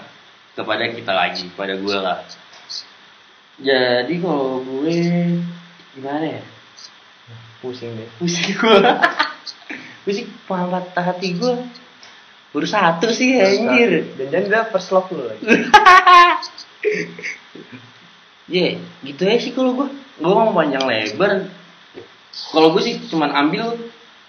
kepada 0.56 0.88
kita 0.88 1.12
lagi 1.12 1.52
kepada 1.52 1.76
gue 1.76 1.98
lah 2.00 2.24
jadi 3.62 4.14
kalau 4.22 4.66
gue 4.66 4.98
gimana 5.94 6.26
ya 6.40 6.44
pusing 7.62 7.94
deh 7.94 8.10
pusing 8.18 8.58
gue 8.58 8.78
pusing 10.06 10.28
patah 10.50 11.06
hati 11.14 11.38
gue 11.38 11.56
baru 12.52 12.68
satu 12.68 13.14
sih 13.14 13.40
anjir 13.40 14.12
dan 14.18 14.28
jangan 14.28 14.50
dia 14.50 14.62
first 14.68 14.92
love 14.92 15.08
lu 15.14 15.24
lagi 15.30 15.46
Ya, 18.52 18.76
gitu 19.08 19.22
aja 19.24 19.40
sih 19.40 19.56
kalau 19.56 19.72
gue. 19.80 19.88
Gue 20.20 20.34
mau 20.36 20.52
panjang 20.52 20.84
lebar. 20.84 21.48
Kalau 22.52 22.76
gue 22.76 22.84
sih 22.84 23.00
cuman 23.08 23.32
ambil 23.32 23.80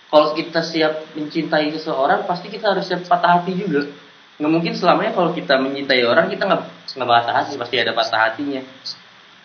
kalau 0.06 0.38
kita 0.38 0.62
siap 0.62 1.10
mencintai 1.18 1.74
seseorang 1.74 2.22
pasti 2.30 2.46
kita 2.46 2.70
harus 2.70 2.86
siap 2.86 3.02
patah 3.10 3.42
hati 3.42 3.58
juga. 3.58 3.90
Nggak 4.38 4.52
mungkin 4.54 4.72
selamanya 4.78 5.18
kalau 5.18 5.34
kita 5.34 5.58
mencintai 5.58 6.06
orang 6.06 6.30
kita 6.30 6.46
nggak 6.46 6.62
nggak 6.94 7.08
patah 7.10 7.34
hati 7.34 7.52
pasti 7.58 7.76
ada 7.82 7.92
patah 7.96 8.20
hatinya. 8.30 8.62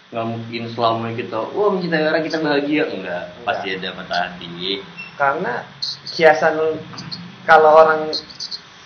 Nggak 0.08 0.28
mungkin 0.28 0.62
selamanya 0.72 1.16
kita 1.20 1.38
wah 1.52 1.70
mencintai 1.76 2.06
orang 2.08 2.24
kita 2.24 2.38
bahagia. 2.40 2.84
Enggak 2.88 3.24
pasti 3.44 3.68
ada 3.76 3.90
patah 3.92 4.20
hati. 4.32 4.82
karena 5.18 5.66
kiasan 6.14 6.78
kalau 7.50 7.74
orang 7.74 8.14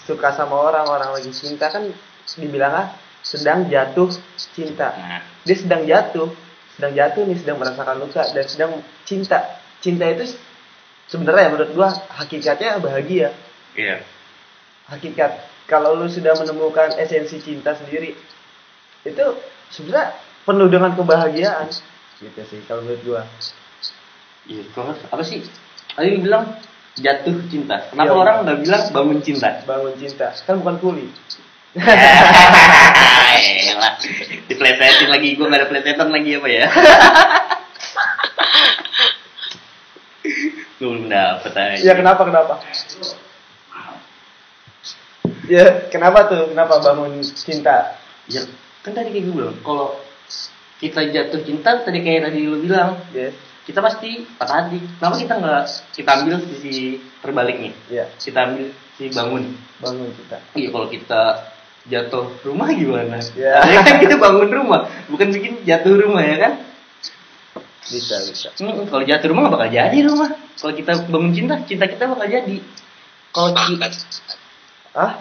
suka 0.08 0.32
sama 0.32 0.56
orang 0.56 0.88
orang 0.88 1.12
lagi 1.12 1.28
cinta 1.36 1.68
kan 1.68 1.92
dibilang 2.40 2.72
ah 2.72 2.88
sedang 3.22 3.70
jatuh 3.70 4.10
cinta. 4.56 4.96
Nah, 4.98 5.22
dia 5.46 5.56
sedang 5.60 5.86
jatuh 5.86 6.32
sedang 6.74 6.98
jatuh 6.98 7.22
nih 7.28 7.38
sedang 7.38 7.58
merasakan 7.62 8.02
luka 8.02 8.24
dan 8.34 8.46
sedang 8.48 8.72
cinta. 9.06 9.62
Cinta 9.82 10.10
itu 10.10 10.34
sebenarnya 11.12 11.54
menurut 11.54 11.72
gua 11.78 11.90
hakikatnya 12.18 12.82
bahagia. 12.82 13.30
Iya. 13.78 14.04
hakikat. 14.92 15.48
Kalau 15.70 15.96
lu 15.96 16.12
sudah 16.12 16.36
menemukan 16.36 17.00
esensi 17.00 17.40
cinta 17.40 17.72
sendiri 17.78 18.12
itu 19.08 19.26
sebenarnya 19.72 20.12
penuh 20.52 20.68
dengan 20.68 20.92
kebahagiaan 20.92 21.72
gitu 22.18 22.42
sih 22.46 22.60
kalau 22.66 22.82
menurut 22.84 23.02
gua 23.02 23.22
Iya, 24.42 24.66
kalau 24.74 24.90
apa 24.92 25.22
sih? 25.22 25.38
Tadi 25.92 26.18
bilang 26.18 26.58
jatuh 26.94 27.46
cinta. 27.46 27.78
Kenapa 27.88 28.10
Iya. 28.10 28.18
orang 28.18 28.36
nggak 28.42 28.58
bilang 28.60 28.84
bangun 28.90 29.18
cinta? 29.22 29.48
bangun 29.64 29.94
cinta 29.96 30.28
kan 30.42 30.58
bukan 30.58 30.76
kuli 30.78 31.06
Elah, 31.72 33.96
diplesetin 34.50 35.08
lagi 35.08 35.34
gue 35.34 35.42
gak 35.42 35.56
ada 35.56 35.66
plesetan 35.66 36.10
lagi 36.10 36.30
apa 36.36 36.48
ya? 36.48 36.66
Gue 40.78 40.88
belum 40.90 41.08
dapet 41.08 41.52
aja. 41.54 41.80
ya 41.80 41.94
kenapa 41.94 42.22
kenapa 42.24 42.54
Ya, 45.46 45.64
kenapa 45.88 46.26
tuh? 46.26 46.50
Kenapa 46.50 46.80
bangun 46.80 47.22
cinta? 47.24 47.96
ya 48.26 48.42
kan 48.82 48.92
tadi 48.92 49.12
kayak 49.12 49.24
gue 49.26 49.34
bilang 49.36 49.56
kalau 49.62 49.94
kita 50.82 51.02
jatuh 51.08 51.42
cinta 51.42 51.78
tadi 51.80 52.02
kayak 52.02 52.28
tadi 52.28 52.42
lu 52.44 52.58
bilang 52.60 52.98
Ya, 53.12 53.30
kita 53.62 53.80
pasti 53.80 54.26
patah 54.34 54.66
hati 54.66 54.82
kenapa 54.98 55.16
kita 55.16 55.34
nggak 55.38 55.64
kita 55.94 56.10
ambil 56.12 56.36
sisi 56.44 56.76
terbaliknya 57.22 57.72
ya, 57.88 58.10
kita 58.16 58.40
ambil 58.44 58.66
si 58.98 59.04
bangun 59.08 59.44
bangun 59.78 60.10
cinta. 60.12 60.38
iya 60.52 60.68
kalau 60.68 60.88
kita 60.88 61.22
jatuh 61.84 62.26
rumah 62.42 62.70
gimana 62.72 63.22
Ya. 63.34 63.62
ya 63.72 63.80
kan 63.82 63.96
kita 63.98 64.18
bangun 64.18 64.50
rumah 64.50 64.90
bukan 65.08 65.30
bikin 65.30 65.62
jatuh 65.64 65.94
rumah 65.96 66.22
ya 66.22 66.38
kan 66.40 66.54
Bisa, 67.84 68.16
bisa. 68.24 68.50
Mm, 68.58 68.88
kalau 68.88 69.04
jatuh 69.04 69.28
rumah 69.30 69.42
nggak 69.46 69.56
bakal 69.56 69.70
jadi 69.70 69.98
rumah 70.06 70.30
kalau 70.56 70.74
kita 70.74 70.92
bangun 71.06 71.32
cinta 71.32 71.56
cinta 71.62 71.86
kita 71.86 72.06
bakal 72.08 72.26
jadi 72.26 72.58
kalau 73.30 73.50
kita 73.54 73.88
Sepakat. 73.92 74.38
Ah, 74.92 75.14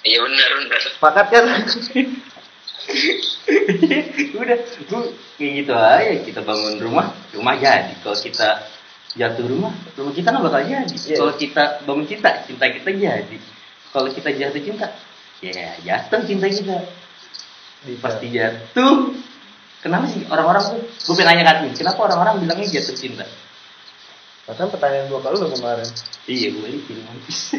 Iya 0.00 0.18
benar 0.20 0.48
benar. 0.58 0.80
sepakat 0.80 1.26
kan? 1.28 1.44
udah 4.36 4.58
gue 4.60 5.02
kayak 5.38 5.52
gitu 5.62 5.72
aja. 5.74 6.12
Kita 6.24 6.40
bangun 6.44 6.80
rumah 6.80 7.12
rumah 7.34 7.54
jadi. 7.56 7.94
Kalau 8.02 8.16
kita 8.16 8.48
jatuh 9.16 9.46
rumah 9.46 9.72
rumah 9.98 10.12
kita 10.14 10.28
nggak 10.30 10.44
bakal 10.44 10.62
jadi. 10.64 10.96
Iya. 10.96 11.16
kalau 11.18 11.34
kita 11.34 11.62
bangun 11.84 12.06
cinta 12.06 12.30
cinta 12.46 12.64
kita 12.70 12.90
jadi. 12.94 13.36
Kalau 13.90 14.08
kita 14.10 14.28
jatuh 14.30 14.62
cinta 14.62 14.86
ya 15.42 15.74
jatuh 15.82 16.20
cinta 16.26 16.46
kita. 16.46 16.76
Bisa. 17.80 18.00
pasti 18.04 18.26
jatuh. 18.30 19.16
Kenapa 19.80 20.04
sih 20.12 20.20
orang-orang 20.28 20.76
tuh? 20.76 20.80
Gue 20.84 21.14
pengen 21.16 21.40
nanya 21.40 21.44
Katmi 21.48 21.72
kenapa 21.72 22.00
orang-orang 22.04 22.44
bilangnya 22.44 22.68
jatuh 22.68 22.92
cinta? 22.92 23.24
Bahkan 24.44 24.66
pertanyaan 24.68 25.08
gua 25.08 25.24
kalau 25.24 25.40
lu 25.40 25.48
kemarin. 25.54 25.88
iya 26.26 26.50
gue 26.50 26.60
balikin 26.60 27.00
mampus 27.06 27.38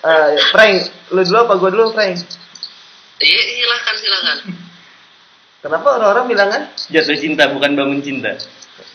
Eh, 0.00 0.32
Frank, 0.56 0.88
lu 1.12 1.20
dulu 1.20 1.38
apa 1.44 1.54
gua 1.60 1.68
dulu, 1.68 1.92
Frank? 1.92 2.16
Iya 3.20 3.40
silakan 3.44 3.94
silakan. 4.00 4.38
Kenapa 5.60 5.88
orang-orang 6.00 6.26
bilangan? 6.32 6.62
jatuh 6.88 7.16
cinta 7.20 7.52
bukan 7.52 7.76
bangun 7.76 8.00
cinta 8.00 8.32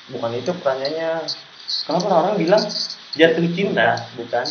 Bukan 0.10 0.34
itu 0.34 0.50
pertanyaannya. 0.50 1.30
kenapa 1.86 2.06
orang-orang 2.10 2.38
bilang 2.42 2.64
jatuh 3.14 3.46
cinta 3.54 3.88
Bukan, 4.18 4.46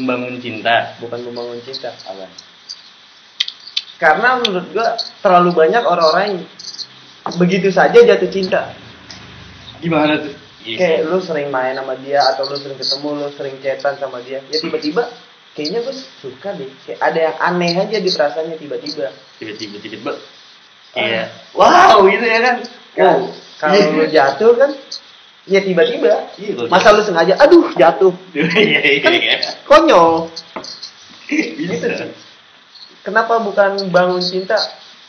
membangun 0.00 0.40
cinta 0.40 0.96
bukan 1.04 1.20
membangun 1.28 1.60
cinta. 1.60 1.92
Karena 4.00 4.40
menurut 4.40 4.66
gua 4.72 4.96
terlalu 5.20 5.50
banyak 5.52 5.84
orang-orang 5.84 6.24
yang 6.24 6.38
begitu 7.36 7.68
saja 7.68 8.00
jatuh 8.00 8.30
cinta. 8.32 8.72
gimana 9.84 10.16
tuh 10.16 10.32
Kayak 10.60 11.08
lu 11.08 11.20
sering 11.24 11.48
main 11.48 11.72
sama 11.72 11.96
dia 12.04 12.20
atau 12.20 12.44
lu 12.44 12.56
sering 12.60 12.76
ketemu, 12.76 13.08
lu 13.16 13.28
sering 13.32 13.56
chatan 13.64 13.96
sama 13.96 14.20
dia. 14.20 14.44
Ya 14.52 14.60
tiba-tiba 14.60 15.08
kayaknya 15.60 15.84
gue 15.84 15.94
suka 16.24 16.56
deh. 16.56 16.72
Kayak 16.88 16.98
ada 17.04 17.20
yang 17.20 17.36
aneh 17.36 17.72
aja 17.76 17.96
di 18.00 18.08
perasaannya 18.08 18.56
tiba-tiba. 18.56 19.12
tiba-tiba 19.36 19.76
tiba-tiba 19.76 20.12
kayak 20.96 21.28
wow 21.52 22.00
gitu 22.08 22.24
ya 22.24 22.40
kan 22.40 22.56
Kan, 22.96 23.20
kalau 23.60 24.00
lu 24.00 24.04
jatuh 24.08 24.56
kan 24.56 24.72
ya 25.44 25.60
tiba-tiba. 25.60 26.32
Iya, 26.40 26.64
Masa 26.72 26.96
lu 26.96 27.04
sengaja, 27.04 27.36
aduh 27.36 27.68
jatuh. 27.76 28.16
iya 28.56 28.80
iya 28.80 29.10
iya 29.12 29.36
Konyol. 29.68 30.32
bisa 31.28 32.08
Kenapa 33.04 33.36
bukan 33.44 33.92
bangun 33.92 34.24
cinta? 34.24 34.56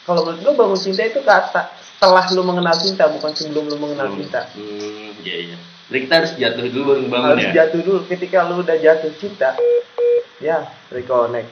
Kalau 0.04 0.28
menurut 0.28 0.44
gue 0.44 0.54
bangun 0.54 0.80
cinta 0.80 1.08
itu 1.08 1.24
kata 1.24 1.72
setelah 1.80 2.28
lu 2.36 2.44
mengenal 2.44 2.76
cinta, 2.76 3.08
bukan 3.08 3.32
sebelum 3.32 3.72
lu 3.72 3.78
mengenal 3.80 4.12
cinta. 4.20 4.52
hmm 4.52 5.24
iya 5.24 5.38
iya 5.48 5.58
jadi 5.92 6.08
kita 6.08 6.14
harus 6.24 6.32
jatuh 6.40 6.66
dulu 6.72 6.84
baru 6.88 7.02
bangun 7.12 7.30
Harus 7.36 7.44
ya 7.44 7.52
jatuh 7.52 7.80
dulu. 7.84 8.00
Ketika 8.08 8.48
lu 8.48 8.64
udah 8.64 8.78
jatuh 8.80 9.12
cinta, 9.20 9.60
ya 10.42 10.66
reconnect. 10.90 11.50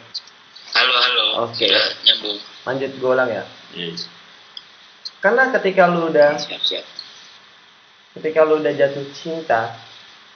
Halo 0.74 0.94
halo. 0.98 1.26
Oke. 1.48 1.70
Sudah 1.70 1.86
nyambung. 2.06 2.38
Lanjut 2.66 2.92
gue 2.98 3.10
ulang 3.10 3.30
ya. 3.30 3.44
Iya. 3.78 3.94
Karena 5.20 5.44
ketika 5.54 5.86
lu 5.88 6.10
udah 6.10 6.36
Siap 6.40 6.62
siap. 6.64 6.86
ketika 8.20 8.42
lu 8.44 8.60
udah 8.60 8.74
jatuh 8.74 9.06
cinta, 9.14 9.78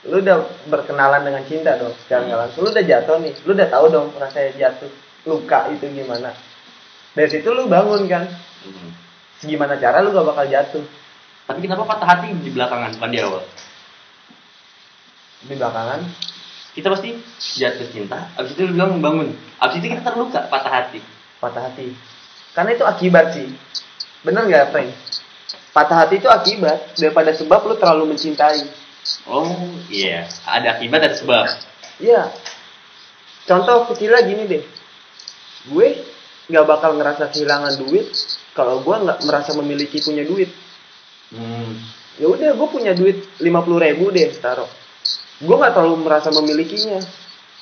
lu 0.06 0.22
udah 0.22 0.46
berkenalan 0.70 1.26
dengan 1.26 1.42
cinta 1.44 1.74
dong. 1.76 1.92
Secara 2.06 2.24
nggak 2.24 2.38
langsung 2.46 2.60
lu 2.64 2.70
udah 2.70 2.84
jatuh 2.86 3.16
nih, 3.20 3.32
lu 3.42 3.50
udah 3.52 3.68
tahu 3.68 3.84
dong 3.90 4.08
rasanya 4.14 4.52
jatuh 4.54 4.90
luka 5.26 5.68
itu 5.74 5.84
gimana. 5.90 6.30
Dari 7.14 7.28
situ 7.30 7.48
lu 7.50 7.66
bangun 7.66 8.06
kan, 8.06 8.26
Hmm. 8.64 8.90
gimana 9.44 9.76
cara 9.76 10.00
lu 10.00 10.08
gak 10.08 10.24
bakal 10.24 10.48
jatuh 10.48 10.84
tapi 11.44 11.60
kenapa 11.60 11.84
patah 11.84 12.08
hati 12.16 12.32
di 12.40 12.48
belakangan 12.48 12.96
bukan 12.96 13.10
di 13.12 13.20
awal 13.20 13.44
di 15.44 15.52
belakangan. 15.52 16.00
Kita 16.74 16.90
pasti 16.90 17.14
jatuh 17.58 17.88
cinta 17.94 18.30
abis 18.34 18.58
itu 18.58 18.66
bilang 18.68 18.98
bangun 18.98 19.30
abis 19.62 19.78
itu 19.78 19.94
kita 19.94 20.02
terluka 20.02 20.46
patah 20.50 20.82
hati 20.82 21.00
patah 21.44 21.68
hati. 21.68 21.92
Karena 22.56 22.70
itu 22.72 22.84
akibat 22.88 23.36
sih. 23.36 23.48
Bener 24.24 24.48
nggak, 24.48 24.72
Frank? 24.72 24.90
Patah 25.76 25.96
hati 26.06 26.22
itu 26.22 26.30
akibat 26.30 26.96
daripada 26.96 27.36
sebab 27.36 27.60
lu 27.68 27.76
terlalu 27.76 28.16
mencintai. 28.16 28.64
oh 29.28 29.44
iya 29.92 30.24
ada 30.48 30.80
akibat 30.80 31.04
ada 31.04 31.12
sebab 31.12 31.44
Iya. 32.00 32.32
Contoh 33.44 33.92
kecilnya 33.92 34.24
gini 34.24 34.48
deh. 34.48 34.64
Gue 35.68 36.00
nggak 36.48 36.64
bakal 36.64 36.96
ngerasa 36.96 37.28
kehilangan 37.28 37.76
duit 37.84 38.08
kalau 38.56 38.80
gue 38.80 38.96
nggak 38.96 39.20
merasa 39.28 39.52
memiliki 39.60 40.00
punya 40.00 40.24
duit. 40.24 40.48
hmm. 41.36 41.72
Ya 42.14 42.30
udah, 42.30 42.54
gue 42.54 42.68
punya 42.70 42.94
duit 42.94 43.26
50 43.42 43.84
ribu 43.84 44.14
deh, 44.14 44.30
taruh. 44.38 44.70
Gue 45.42 45.56
nggak 45.58 45.72
terlalu 45.74 45.96
merasa 46.06 46.28
memilikinya. 46.30 47.00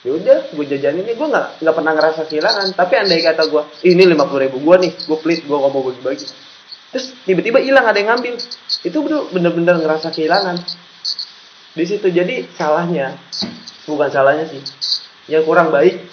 Ya 0.03 0.11
udah, 0.19 0.39
gue 0.51 0.65
jajaninnya 0.67 1.15
gue 1.15 1.29
nggak 1.31 1.47
nggak 1.63 1.75
pernah 1.79 1.93
ngerasa 1.95 2.21
kehilangan. 2.27 2.69
Tapi 2.75 2.93
andai 2.99 3.23
kata 3.23 3.43
gue, 3.47 3.63
"Ih, 3.87 3.95
ini 3.95 4.05
50 4.11 4.41
ribu 4.43 4.59
gue 4.59 4.77
nih, 4.89 4.93
gue 5.07 5.19
pelit, 5.23 5.41
gue 5.47 5.57
mau 5.57 5.71
bagi-bagi. 5.71 6.27
Terus 6.93 7.07
tiba-tiba 7.25 7.63
hilang 7.63 7.87
ada 7.89 7.97
yang 7.97 8.13
ngambil. 8.13 8.37
Itu 8.85 8.99
bener- 9.01 9.29
bener-bener 9.33 9.77
ngerasa 9.81 10.13
kehilangan. 10.13 10.59
Di 11.73 11.85
situ 11.89 12.13
jadi 12.13 12.45
salahnya, 12.53 13.17
bukan 13.89 14.13
salahnya 14.13 14.45
sih. 14.51 14.61
Yang 15.33 15.49
kurang 15.49 15.73
baik 15.73 16.05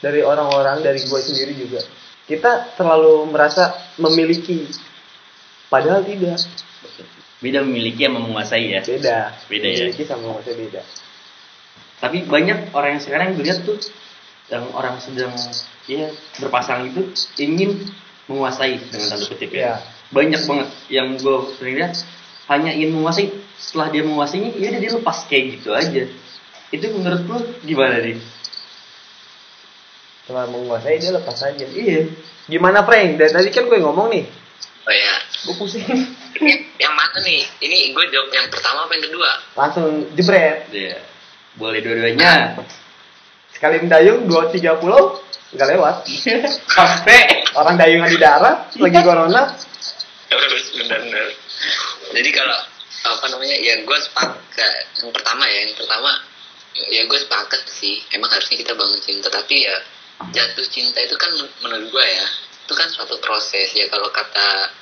dari 0.00 0.24
orang-orang 0.24 0.80
dari 0.80 1.04
gue 1.04 1.20
sendiri 1.20 1.52
juga. 1.52 1.84
Kita 2.24 2.72
terlalu 2.80 3.28
merasa 3.28 3.76
memiliki, 4.00 4.64
padahal 5.68 6.00
tidak. 6.08 6.40
Beda 7.44 7.60
memiliki 7.60 8.08
sama 8.08 8.24
menguasai 8.24 8.72
ya 8.72 8.80
Beda. 8.80 9.18
Beda 9.44 9.66
ya? 9.68 9.76
Memiliki 9.84 10.02
sama 10.02 10.32
maksudnya 10.32 10.56
beda. 10.56 10.82
tapi 12.00 12.18
banyak 12.24 12.72
orang 12.72 12.96
yang 12.96 13.02
sekarang 13.02 13.24
yang 13.28 13.36
gue 13.36 13.44
lihat 13.44 13.60
tuh 13.62 13.78
yang 14.48 14.64
orang 14.72 14.96
sedang 14.98 15.32
ya 15.84 16.08
berpasang 16.36 16.88
itu 16.88 17.12
ingin 17.36 17.80
menguasai 18.24 18.80
dengan 18.88 19.08
tanda 19.10 19.24
kutip 19.24 19.52
Iya. 19.52 19.60
ya 19.60 19.74
banyak 20.08 20.40
banget 20.42 20.68
yang 20.88 21.08
gue 21.14 21.36
sering 21.56 21.76
lihat 21.76 21.92
hanya 22.48 22.72
ingin 22.72 22.92
menguasai 22.92 23.28
setelah 23.56 23.88
dia 23.88 24.02
menguasainya 24.02 24.52
ya 24.54 24.76
dia 24.76 24.90
lepas 24.92 25.24
kayak 25.24 25.60
gitu 25.60 25.72
aja 25.72 26.08
itu 26.72 26.86
menurut 26.90 27.22
lu 27.24 27.36
gimana 27.62 28.00
nih 28.00 28.16
Setelah 30.24 30.48
menguasai 30.48 30.96
dia 30.96 31.12
lepas 31.12 31.36
aja. 31.38 31.66
iya 31.68 32.08
Gimana 32.44 32.80
Frank? 32.80 33.16
Dari 33.16 33.28
tadi 33.30 33.48
kan 33.48 33.64
gue 33.64 33.76
ngomong 33.76 34.08
nih. 34.08 34.24
Oh 34.84 34.92
ya. 34.92 35.12
Gue 35.44 35.54
pusing. 35.56 35.84
Yang 36.82 36.94
mana 36.94 37.18
nih? 37.22 37.42
Ini 37.62 37.94
gue 37.94 38.04
jawab 38.10 38.30
yang 38.34 38.46
pertama 38.50 38.88
apa 38.88 38.92
yang 38.98 39.04
kedua? 39.06 39.30
Langsung 39.54 39.86
jebret. 40.14 40.68
Iya. 40.74 40.98
boleh 41.54 41.78
dua-duanya 41.86 42.58
Sekali 43.54 43.78
mendayung 43.78 44.26
dua 44.26 44.50
tiga 44.50 44.74
pulau 44.74 45.22
nggak 45.54 45.68
lewat. 45.70 45.96
sampai 46.74 47.46
Orang 47.54 47.78
dayungan 47.78 48.10
di 48.10 48.18
darat 48.18 48.74
lagi 48.74 48.98
corona. 49.06 49.54
Benar-benar. 50.74 51.28
Jadi 52.10 52.30
kalau 52.34 52.58
apa 53.04 53.26
namanya 53.30 53.56
ya 53.62 53.78
gue 53.84 53.98
sepakat 54.00 54.82
yang 54.98 55.12
pertama 55.14 55.44
ya 55.46 55.58
yang 55.68 55.76
pertama 55.78 56.10
ya 56.74 57.02
gue 57.06 57.18
sepakat 57.20 57.62
sih 57.68 58.02
emang 58.16 58.32
harusnya 58.32 58.56
kita 58.58 58.72
bangun 58.74 58.98
cinta 58.98 59.28
tapi 59.30 59.62
ya 59.62 59.76
jatuh 60.32 60.66
cinta 60.72 60.98
itu 61.04 61.14
kan 61.20 61.30
menurut 61.62 61.86
gue 61.92 62.06
ya 62.08 62.26
itu 62.64 62.72
kan 62.72 62.88
suatu 62.88 63.20
proses 63.20 63.70
ya 63.76 63.86
kalau 63.92 64.08
kata 64.08 64.72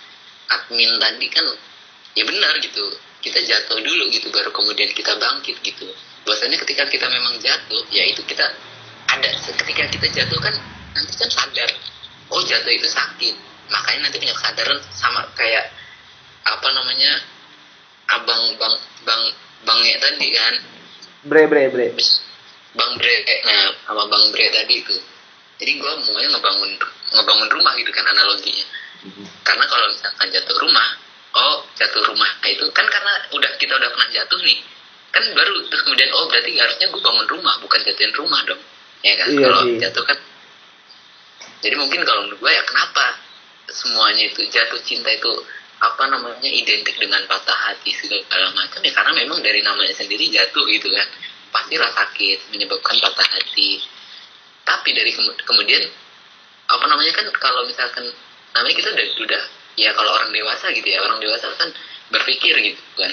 admin 0.59 0.91
tadi 1.01 1.27
kan 1.33 1.47
ya 2.17 2.25
benar 2.27 2.53
gitu. 2.61 2.85
Kita 3.23 3.39
jatuh 3.39 3.79
dulu 3.79 4.11
gitu 4.11 4.35
baru 4.35 4.51
kemudian 4.51 4.91
kita 4.91 5.15
bangkit 5.15 5.63
gitu. 5.63 5.87
Bahwasanya 6.27 6.59
ketika 6.67 6.91
kita 6.91 7.07
memang 7.07 7.39
jatuh 7.39 7.83
ya 7.95 8.03
itu 8.11 8.23
kita 8.27 8.47
ada. 9.07 9.29
Ketika 9.39 9.87
kita 9.91 10.07
jatuh 10.11 10.39
kan 10.43 10.55
nanti 10.95 11.13
kan 11.15 11.31
sadar. 11.31 11.71
Oh 12.35 12.43
jatuh 12.43 12.73
itu 12.75 12.89
sakit. 12.91 13.35
Makanya 13.71 14.11
nanti 14.11 14.19
punya 14.19 14.35
kesadaran 14.35 14.79
sama 14.91 15.23
kayak 15.39 15.71
apa 16.43 16.69
namanya 16.75 17.23
abang 18.11 18.43
bang 18.59 18.75
bang 19.07 19.23
bangnya 19.63 19.97
tadi 20.03 20.29
kan. 20.35 20.55
Bre 21.23 21.47
bre 21.47 21.71
bre. 21.71 21.95
bang 22.73 22.93
bre 22.97 23.17
nah 23.47 23.69
sama 23.87 24.03
bang 24.11 24.25
bre 24.35 24.47
tadi 24.51 24.75
itu. 24.83 24.97
Jadi 25.63 25.79
gue 25.79 25.93
maunya 26.11 26.27
ngebangun 26.35 26.71
ngebangun 27.15 27.49
rumah 27.55 27.73
gitu 27.79 27.95
kan 27.95 28.03
analoginya 28.03 28.67
karena 29.43 29.65
kalau 29.67 29.87
misalkan 29.91 30.29
jatuh 30.31 30.57
rumah 30.63 30.89
oh 31.33 31.67
jatuh 31.75 32.03
rumah 32.07 32.31
itu 32.47 32.65
kan 32.71 32.87
karena 32.87 33.13
udah 33.35 33.51
kita 33.59 33.75
udah 33.75 33.91
pernah 33.91 34.09
jatuh 34.15 34.41
nih 34.47 34.59
kan 35.13 35.25
baru 35.37 35.55
terus 35.69 35.83
kemudian 35.85 36.09
oh 36.17 36.25
berarti 36.27 36.57
harusnya 36.57 36.89
gue 36.89 37.03
bangun 37.05 37.27
rumah 37.29 37.55
bukan 37.61 37.79
jatuhin 37.85 38.17
rumah 38.17 38.41
dong. 38.49 38.59
Ya 39.05 39.13
kan? 39.21 39.29
Iya 39.29 39.45
kalau 39.45 39.61
sih. 39.69 39.77
jatuh 39.77 40.05
kan. 40.09 40.19
Jadi 41.63 41.75
mungkin 41.77 42.01
kalau 42.09 42.27
menurut 42.27 42.41
gue 42.41 42.51
ya 42.51 42.65
kenapa 42.65 43.21
semuanya 43.69 44.25
itu 44.33 44.41
jatuh 44.49 44.81
cinta 44.83 45.13
itu 45.13 45.33
apa 45.83 46.09
namanya 46.09 46.49
identik 46.49 46.97
dengan 46.97 47.21
patah 47.29 47.55
hati 47.55 47.93
segala 47.93 48.55
macam 48.57 48.81
ya 48.81 48.93
karena 48.95 49.13
memang 49.13 49.39
dari 49.45 49.61
namanya 49.61 49.93
sendiri 49.93 50.33
jatuh 50.33 50.65
gitu 50.65 50.89
kan. 50.89 51.09
Pastilah 51.53 51.93
sakit 51.93 52.49
menyebabkan 52.57 52.97
patah 52.97 53.29
hati. 53.37 53.85
Tapi 54.65 54.89
dari 54.97 55.13
kemu- 55.13 55.45
kemudian 55.45 55.83
apa 56.73 56.85
namanya 56.89 57.13
kan 57.13 57.29
kalau 57.37 57.69
misalkan 57.69 58.09
namanya 58.53 58.77
kita 58.77 58.89
udah 58.93 59.07
udah 59.25 59.43
ya 59.81 59.91
kalau 59.97 60.11
orang 60.13 60.31
dewasa 60.33 60.69
gitu 60.77 60.85
ya 60.85 61.01
orang 61.01 61.19
dewasa 61.21 61.49
kan 61.57 61.69
berpikir 62.13 62.53
gitu 62.61 62.83
kan. 62.97 63.13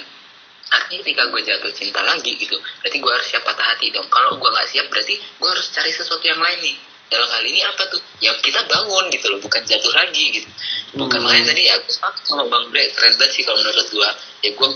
Artinya 0.69 1.01
ketika 1.01 1.23
gue 1.33 1.41
jatuh 1.41 1.71
cinta 1.73 2.01
lagi 2.05 2.37
gitu 2.37 2.59
berarti 2.83 2.97
gue 3.01 3.11
harus 3.11 3.27
siap 3.27 3.43
patah 3.47 3.65
hati 3.73 3.89
dong. 3.89 4.05
Kalau 4.11 4.37
gue 4.37 4.49
nggak 4.49 4.67
siap 4.69 4.85
berarti 4.91 5.15
gue 5.17 5.49
harus 5.49 5.67
cari 5.71 5.91
sesuatu 5.91 6.25
yang 6.27 6.39
lain 6.39 6.59
nih. 6.61 6.77
Dalam 7.09 7.25
hal 7.25 7.41
ini 7.41 7.65
apa 7.65 7.89
tuh? 7.89 7.97
Ya 8.21 8.29
kita 8.37 8.69
bangun 8.69 9.09
gitu 9.09 9.33
loh 9.33 9.41
bukan 9.41 9.65
jatuh 9.65 9.89
lagi 9.97 10.29
gitu. 10.29 10.49
Bukan 10.93 11.17
Hmm. 11.17 11.25
makanya 11.25 11.55
tadi 11.55 11.61
ya 11.65 11.73
aku 11.81 11.89
sepakat 11.89 12.21
sama 12.21 12.45
bang 12.45 12.65
Bre 12.69 12.85
keren 12.93 13.13
banget 13.17 13.33
sih 13.33 13.43
kalau 13.47 13.57
menurut 13.65 13.87
gue 13.89 14.09
ya 14.45 14.49
gue 14.53 14.69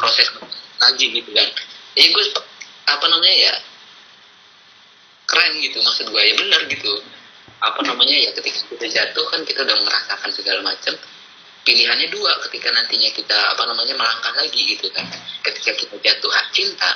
proses 0.00 0.26
lagi 0.80 1.06
gitu 1.12 1.30
kan. 1.36 1.48
Ya 1.92 2.08
gue 2.08 2.24
apa 2.88 3.04
namanya 3.04 3.36
ya 3.36 3.54
keren 5.28 5.52
gitu 5.60 5.76
maksud 5.84 6.08
gue 6.08 6.22
ya 6.24 6.34
benar 6.40 6.60
gitu 6.72 6.92
apa 7.58 7.80
namanya 7.82 8.14
ya 8.14 8.30
ketika 8.38 8.62
kita 8.70 8.86
jatuh 8.86 9.26
kan 9.34 9.42
kita 9.42 9.66
udah 9.66 9.76
merasakan 9.82 10.30
segala 10.30 10.62
macam 10.62 10.94
pilihannya 11.66 12.08
dua 12.14 12.38
ketika 12.48 12.70
nantinya 12.70 13.10
kita 13.10 13.34
apa 13.34 13.62
namanya 13.66 13.94
melangkah 13.98 14.34
lagi 14.38 14.60
gitu 14.78 14.86
kan. 14.94 15.04
Ketika 15.42 15.74
kita 15.74 15.94
jatuh 15.98 16.30
hak 16.30 16.46
cinta 16.54 16.90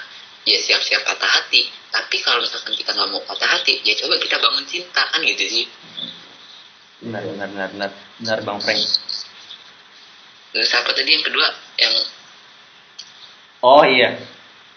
ya 0.47 0.59
siap-siap 0.59 1.03
patah 1.03 1.29
hati. 1.29 1.67
Tapi 1.93 2.17
kalau 2.25 2.41
misalkan 2.41 2.73
kita 2.79 2.95
nggak 2.95 3.09
mau 3.11 3.23
patah 3.27 3.49
hati 3.59 3.83
ya 3.83 3.93
coba 3.99 4.17
kita 4.23 4.39
bangun 4.39 4.65
cinta 4.71 5.03
kan 5.11 5.21
gitu 5.27 5.45
sih. 5.45 5.67
Benar 7.03 7.23
benar 7.27 7.49
benar 7.51 7.69
benar. 7.75 7.91
Benar 8.23 8.39
bang 8.47 8.59
Frank. 8.63 8.83
Terus 10.53 10.71
apa 10.79 10.91
tadi 10.95 11.11
yang 11.11 11.25
kedua? 11.27 11.49
Yang 11.81 11.95
oh 13.67 13.83
iya. 13.83 14.11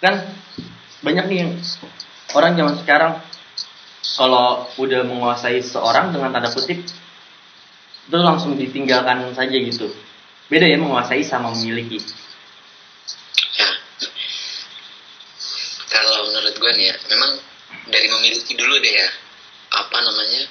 Kan 0.01 0.33
banyak 1.05 1.25
nih 1.29 1.37
yang 1.45 1.51
orang 2.33 2.57
zaman 2.57 2.75
sekarang 2.81 3.13
kalau 4.13 4.69
udah 4.77 5.01
menguasai 5.03 5.59
seorang 5.65 6.13
dengan 6.13 6.29
tanda 6.29 6.53
kutip 6.53 6.79
itu 8.05 8.17
langsung 8.21 8.53
ditinggalkan 8.53 9.33
saja 9.33 9.57
gitu. 9.57 9.89
Beda 10.45 10.69
ya 10.69 10.77
menguasai 10.77 11.25
sama 11.25 11.49
memiliki. 11.57 11.97
Ya 13.57 13.69
kalau 15.89 16.29
menurut 16.29 16.53
gue 16.53 16.71
nih 16.77 16.93
ya 16.93 16.95
memang 17.09 17.31
dari 17.89 18.07
memiliki 18.13 18.53
dulu 18.53 18.77
deh 18.77 18.93
ya. 18.93 19.09
Apa 19.73 19.97
namanya? 19.97 20.45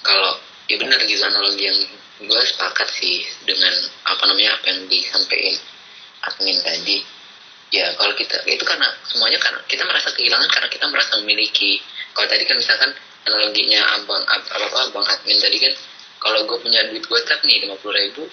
Kalau 0.00 0.40
ya 0.64 0.76
benar 0.80 0.98
gitu 1.04 1.20
analogi 1.28 1.64
yang 1.68 1.78
gue 2.24 2.42
sepakat 2.48 2.88
sih 2.88 3.20
dengan 3.44 3.74
apa 4.08 4.24
namanya 4.24 4.56
apa 4.56 4.64
yang 4.72 4.88
disampaikan 4.88 5.60
admin 6.24 6.56
tadi. 6.64 7.04
Ya 7.68 7.92
kalau 8.00 8.16
kita 8.16 8.48
itu 8.48 8.64
karena 8.64 8.88
semuanya 9.04 9.36
karena 9.44 9.60
kita 9.68 9.84
merasa 9.84 10.08
kehilangan 10.16 10.48
karena 10.48 10.68
kita 10.72 10.86
merasa 10.88 11.20
memiliki 11.20 11.84
kalau 12.14 12.26
tadi 12.30 12.46
kan 12.46 12.56
misalkan 12.56 12.90
analoginya 13.26 13.80
abang 13.98 14.22
ab- 14.24 14.48
apa 14.48 14.66
apa 14.70 14.78
abang 14.88 15.06
admin 15.10 15.36
tadi 15.42 15.58
kan 15.58 15.74
kalau 16.22 16.40
gue 16.48 16.56
punya 16.62 16.80
duit 16.88 17.04
gocap 17.04 17.42
nih 17.44 17.68
lima 17.68 17.76
puluh 17.82 18.00
ribu 18.00 18.24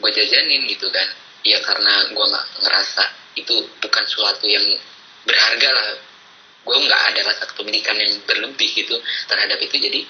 gue 0.00 0.10
jajanin 0.12 0.64
gitu 0.68 0.88
kan. 0.92 1.08
Ya 1.46 1.60
karena 1.62 2.10
gue 2.10 2.24
nggak 2.26 2.46
ngerasa 2.64 3.04
itu 3.38 3.54
bukan 3.80 4.04
suatu 4.08 4.44
yang 4.48 4.64
berharga 5.24 5.68
lah. 5.72 5.86
Gue 6.66 6.76
nggak 6.80 7.02
ada 7.12 7.20
rasa 7.22 7.44
kepemilikan 7.54 7.94
yang 8.00 8.12
berlebih 8.26 8.70
gitu 8.74 8.96
terhadap 9.30 9.56
itu. 9.62 9.76
Jadi 9.78 10.00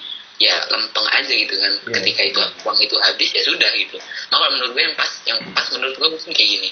ya 0.41 0.57
lempeng 0.71 1.07
aja 1.13 1.29
gitu 1.29 1.55
kan. 1.55 1.73
Iya. 1.77 1.93
ketika 2.01 2.21
itu 2.25 2.39
uang 2.65 2.79
itu 2.81 2.95
habis 2.99 3.29
ya 3.31 3.43
sudah 3.43 3.71
gitu. 3.75 3.97
Maka 4.33 4.45
menurut 4.55 4.71
gue 4.73 4.83
yang 4.83 4.95
pas 4.97 5.11
yang 5.29 5.39
pas 5.53 5.67
menurut 5.71 5.95
gue 5.95 6.07
mungkin 6.09 6.31
kayak 6.33 6.49
gini. 6.49 6.69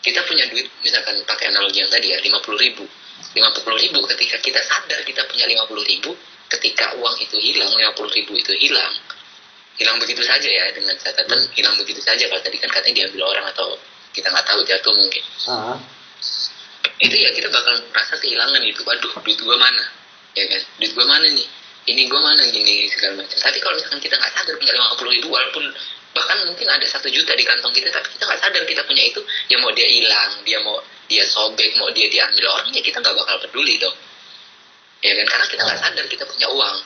Kita 0.00 0.24
punya 0.24 0.48
duit 0.48 0.64
misalkan 0.80 1.20
pakai 1.28 1.52
analogi 1.52 1.84
yang 1.84 1.90
tadi 1.92 2.08
ya 2.10 2.18
lima 2.24 2.40
puluh 2.40 2.56
ribu 2.56 2.88
lima 3.36 3.48
puluh 3.54 3.78
ribu. 3.78 4.00
Ketika 4.08 4.36
kita 4.40 4.60
sadar 4.64 5.00
kita 5.04 5.24
punya 5.28 5.46
lima 5.46 5.64
puluh 5.66 5.84
ribu 5.84 6.16
ketika 6.50 6.94
uang 6.98 7.16
itu 7.22 7.36
hilang 7.38 7.70
lima 7.72 7.94
puluh 7.94 8.10
ribu 8.10 8.34
itu 8.34 8.50
hilang 8.58 8.90
hilang 9.80 9.96
begitu 9.96 10.20
saja 10.20 10.44
ya 10.44 10.68
dengan 10.74 10.92
catatan 10.98 11.40
hilang 11.56 11.74
begitu 11.80 12.00
saja. 12.04 12.26
Kalau 12.28 12.42
tadi 12.42 12.56
kan 12.60 12.68
katanya 12.68 13.04
diambil 13.04 13.32
orang 13.32 13.46
atau 13.48 13.78
kita 14.12 14.28
nggak 14.28 14.46
tahu 14.46 14.60
jatuh 14.66 14.92
mungkin. 14.92 15.24
Ah. 15.48 15.78
Itu 17.00 17.16
ya 17.16 17.32
kita 17.32 17.48
bakal 17.48 17.80
merasa 17.88 18.20
kehilangan 18.20 18.60
gitu. 18.64 18.84
Waduh 18.84 19.12
duit 19.24 19.40
gua 19.40 19.56
mana? 19.56 19.84
Ya 20.36 20.44
kan? 20.50 20.62
Duit 20.76 20.92
gua 20.92 21.06
mana 21.08 21.26
nih? 21.32 21.48
Ini 21.88 22.12
gua 22.12 22.20
mana 22.20 22.44
gini 22.52 22.92
segala 22.92 23.24
macam. 23.24 23.38
Tapi 23.40 23.58
kalau 23.62 23.74
misalkan 23.80 24.00
kita 24.04 24.14
nggak 24.20 24.32
sadar 24.36 24.54
punya 24.60 24.72
lima 24.76 24.96
puluh 25.00 25.12
ribu 25.16 25.28
walaupun 25.32 25.64
bahkan 26.10 26.42
mungkin 26.42 26.66
ada 26.66 26.82
satu 26.90 27.06
juta 27.06 27.38
di 27.38 27.46
kantong 27.46 27.70
kita 27.70 27.86
tapi 27.94 28.10
kita 28.10 28.26
nggak 28.26 28.40
sadar 28.42 28.62
kita 28.66 28.82
punya 28.82 29.06
itu 29.06 29.22
ya 29.46 29.62
mau 29.62 29.70
dia 29.70 29.86
hilang 29.86 30.42
dia 30.42 30.58
mau 30.58 30.82
dia 31.10 31.26
sobek 31.26 31.74
mau 31.82 31.90
dia 31.90 32.06
diambil 32.06 32.46
orang 32.54 32.70
ya 32.70 32.78
kita 32.78 33.02
nggak 33.02 33.16
bakal 33.18 33.36
peduli 33.42 33.74
dong. 33.82 33.98
Ya 35.02 35.18
kan? 35.18 35.26
Karena 35.26 35.46
kita 35.50 35.62
nggak 35.66 35.80
sadar 35.82 36.04
kita 36.06 36.24
punya 36.30 36.46
uang. 36.54 36.76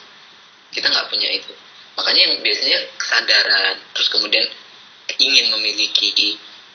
Kita 0.72 0.86
nggak 0.88 1.06
punya 1.12 1.28
itu. 1.28 1.52
Makanya 1.94 2.20
yang 2.26 2.34
biasanya 2.40 2.78
kesadaran 2.96 3.76
terus 3.92 4.08
kemudian 4.08 4.46
ingin 5.20 5.52
memiliki 5.52 6.08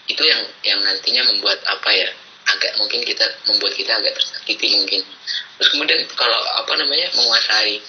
itu 0.10 0.24
yang 0.24 0.42
yang 0.62 0.80
nantinya 0.86 1.26
membuat 1.34 1.60
apa 1.66 1.90
ya 1.90 2.10
agak 2.50 2.78
mungkin 2.78 3.02
kita 3.02 3.26
membuat 3.50 3.74
kita 3.74 3.98
agak 3.98 4.14
tersakiti 4.14 4.78
mungkin. 4.78 5.02
Terus 5.58 5.70
kemudian 5.74 6.06
kalau 6.14 6.38
apa 6.38 6.74
namanya 6.78 7.10
menguasai 7.18 7.82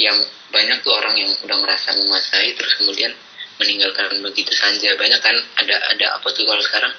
yang 0.00 0.16
banyak 0.48 0.80
tuh 0.80 0.96
orang 0.96 1.14
yang 1.14 1.30
udah 1.44 1.58
merasa 1.60 1.92
menguasai 1.92 2.56
terus 2.56 2.72
kemudian 2.80 3.12
meninggalkan 3.60 4.16
begitu 4.24 4.50
saja. 4.50 4.96
Banyak 4.96 5.20
kan 5.20 5.36
ada 5.60 5.76
ada 5.92 6.06
apa 6.18 6.26
tuh 6.32 6.48
kalau 6.48 6.64
sekarang? 6.64 6.92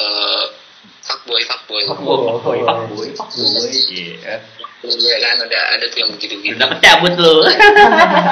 Eh 0.00 0.63
fuckboy 1.04 1.42
fuckboy. 1.44 1.82
Fuckboy 1.88 2.18
fuckboy. 2.28 2.58
Fuckboy. 2.64 3.08
Fuckboy. 3.16 3.70
Iya 3.92 4.40
Iya 4.84 5.16
kan 5.16 5.36
ada 5.48 5.60
ada 5.76 5.84
tuh 5.88 5.98
yang 6.04 6.10
begitu 6.12 6.34
gitu 6.44 6.56
udah 6.60 6.68
kecabut 6.76 7.14
lu. 7.16 7.36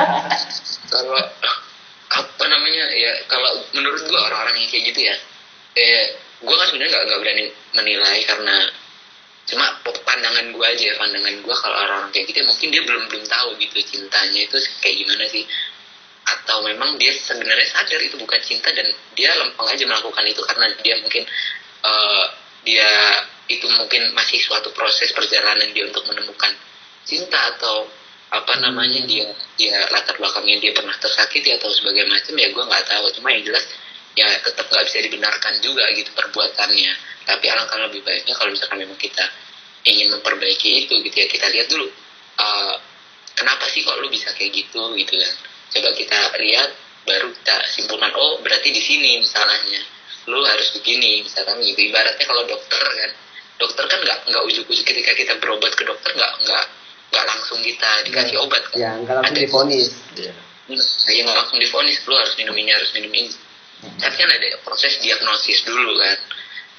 Kalau 0.92 1.16
apa 2.12 2.44
namanya 2.44 2.84
ya 2.92 3.12
kalau 3.24 3.64
menurut 3.72 4.04
gua 4.04 4.28
orang-orang 4.28 4.60
yang 4.60 4.68
kayak 4.68 4.84
gitu 4.92 5.00
ya 5.08 5.16
eh 5.80 6.20
gua 6.44 6.60
kan 6.60 6.68
sebenarnya 6.68 6.92
nggak 6.92 7.04
nggak 7.08 7.20
berani 7.24 7.44
menilai 7.72 8.20
karena 8.28 8.56
cuma 9.48 9.80
pandangan 9.80 10.52
gua 10.52 10.68
aja 10.68 10.92
ya 10.92 10.94
pandangan 11.00 11.40
gua 11.40 11.56
kalau 11.56 11.76
orang-orang 11.80 12.12
kayak 12.12 12.28
gitu 12.28 12.44
ya 12.44 12.46
mungkin 12.52 12.68
dia 12.68 12.82
belum 12.84 13.02
belum 13.08 13.24
tahu 13.24 13.48
gitu 13.56 13.76
cintanya 13.88 14.40
itu 14.44 14.56
kayak 14.84 14.96
gimana 15.00 15.24
sih. 15.32 15.44
Atau 16.22 16.62
memang 16.68 17.00
dia 17.00 17.16
sebenarnya 17.16 17.66
sadar 17.72 18.00
itu 18.04 18.20
bukan 18.20 18.40
cinta 18.44 18.68
dan 18.76 18.92
dia 19.16 19.32
lempeng 19.40 19.66
aja 19.66 19.84
melakukan 19.88 20.24
itu 20.28 20.40
karena 20.44 20.66
dia 20.84 20.94
mungkin 21.00 21.24
eh, 21.82 22.24
dia 22.62 22.90
itu 23.50 23.66
mungkin 23.74 24.14
masih 24.14 24.38
suatu 24.38 24.70
proses 24.72 25.10
perjalanan 25.10 25.68
dia 25.74 25.84
untuk 25.86 26.06
menemukan 26.06 26.54
cinta 27.02 27.58
atau 27.58 27.90
apa 28.32 28.54
namanya 28.64 29.04
dia 29.04 29.28
dia 29.60 29.76
latar 29.92 30.16
belakangnya 30.16 30.56
dia 30.56 30.72
pernah 30.72 30.96
tersakiti 30.96 31.52
atau 31.52 31.68
sebagai 31.68 32.08
macam 32.08 32.32
ya 32.38 32.48
gue 32.48 32.64
nggak 32.64 32.84
tahu. 32.88 33.04
Cuma 33.20 33.28
yang 33.34 33.44
jelas 33.44 33.64
ya 34.16 34.28
tetap 34.40 34.72
nggak 34.72 34.84
bisa 34.88 34.98
dibenarkan 35.04 35.54
juga 35.60 35.84
gitu 35.92 36.10
perbuatannya. 36.16 36.92
Tapi 37.28 37.44
alangkah 37.52 37.78
lebih 37.86 38.00
baiknya 38.00 38.34
kalau 38.34 38.50
misalkan 38.54 38.80
memang 38.80 38.96
kita 38.96 39.26
ingin 39.84 40.16
memperbaiki 40.16 40.88
itu 40.88 40.94
gitu 41.04 41.16
ya. 41.20 41.26
Kita 41.28 41.46
lihat 41.52 41.68
dulu 41.68 41.86
eh, 42.40 42.74
kenapa 43.36 43.68
sih 43.68 43.84
kok 43.84 44.00
lu 44.00 44.08
bisa 44.08 44.32
kayak 44.32 44.48
gitu 44.54 44.96
gitu 44.96 45.12
kan. 45.12 45.32
Coba 45.76 45.88
kita 45.92 46.18
lihat 46.40 46.70
baru 47.04 47.28
kita 47.34 47.56
simpulkan 47.68 48.14
oh 48.14 48.38
berarti 48.40 48.70
di 48.70 48.80
sini 48.80 49.18
misalnya 49.20 49.82
lu 50.26 50.38
harus 50.46 50.68
begini 50.74 51.22
misalkan 51.26 51.58
gitu. 51.58 51.80
Ibaratnya 51.90 52.24
kalau 52.26 52.42
dokter 52.46 52.82
kan 52.82 53.10
dokter 53.58 53.84
kan 53.86 53.98
nggak 54.02 54.18
nggak 54.26 54.42
ujuk-ujuk 54.50 54.84
ketika 54.86 55.12
kita 55.14 55.32
berobat 55.38 55.74
ke 55.74 55.82
dokter 55.86 56.10
nggak 56.14 56.32
nggak 56.46 56.64
nggak 57.12 57.24
langsung 57.28 57.60
kita 57.62 57.90
dikasih 58.08 58.36
obat 58.40 58.62
kan 58.72 58.76
ya 58.78 58.90
nggak 58.98 59.14
langsung 59.20 59.36
Ada- 59.36 59.44
difonis. 59.46 59.86
Yang 61.06 61.24
nggak 61.26 61.36
langsung 61.36 61.58
difonis 61.60 61.96
lu 62.06 62.14
harus 62.16 62.34
minum 62.38 62.54
ini 62.56 62.70
harus 62.72 62.90
minum 62.94 63.12
ini. 63.12 63.30
Tapi 63.82 64.14
kan 64.14 64.30
ada 64.30 64.48
proses 64.62 64.94
diagnosis 65.02 65.66
dulu 65.66 65.98
kan. 65.98 66.18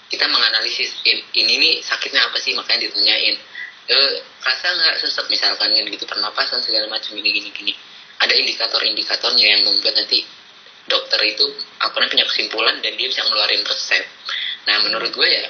Kita 0.08 0.26
menganalisis 0.30 1.04
in- 1.04 1.26
ini 1.36 1.54
nih 1.60 1.74
sakitnya 1.84 2.32
apa 2.32 2.38
sih? 2.40 2.56
Makanya 2.56 2.88
ditanyain 2.90 3.36
eh 3.84 4.12
rasa 4.40 4.72
nggak 4.72 4.96
sesek 5.04 5.28
misalkan 5.28 5.76
kan 5.76 5.84
gitu 5.84 6.08
pernapasan 6.08 6.64
segala 6.64 6.88
macam 6.88 7.12
gini 7.20 7.30
gini 7.36 7.50
gini. 7.52 7.74
Ada 8.24 8.32
indikator-indikatornya 8.40 9.46
yang 9.46 9.62
membuat 9.68 10.00
nanti 10.00 10.24
dokter 10.88 11.20
itu 11.24 11.46
apa 11.80 11.96
namanya 11.96 12.12
punya 12.12 12.26
kesimpulan 12.28 12.76
dan 12.84 12.94
dia 13.00 13.08
bisa 13.08 13.24
ngeluarin 13.24 13.64
resep. 13.64 14.04
Nah 14.68 14.76
menurut 14.84 15.12
gue 15.16 15.28
ya 15.28 15.48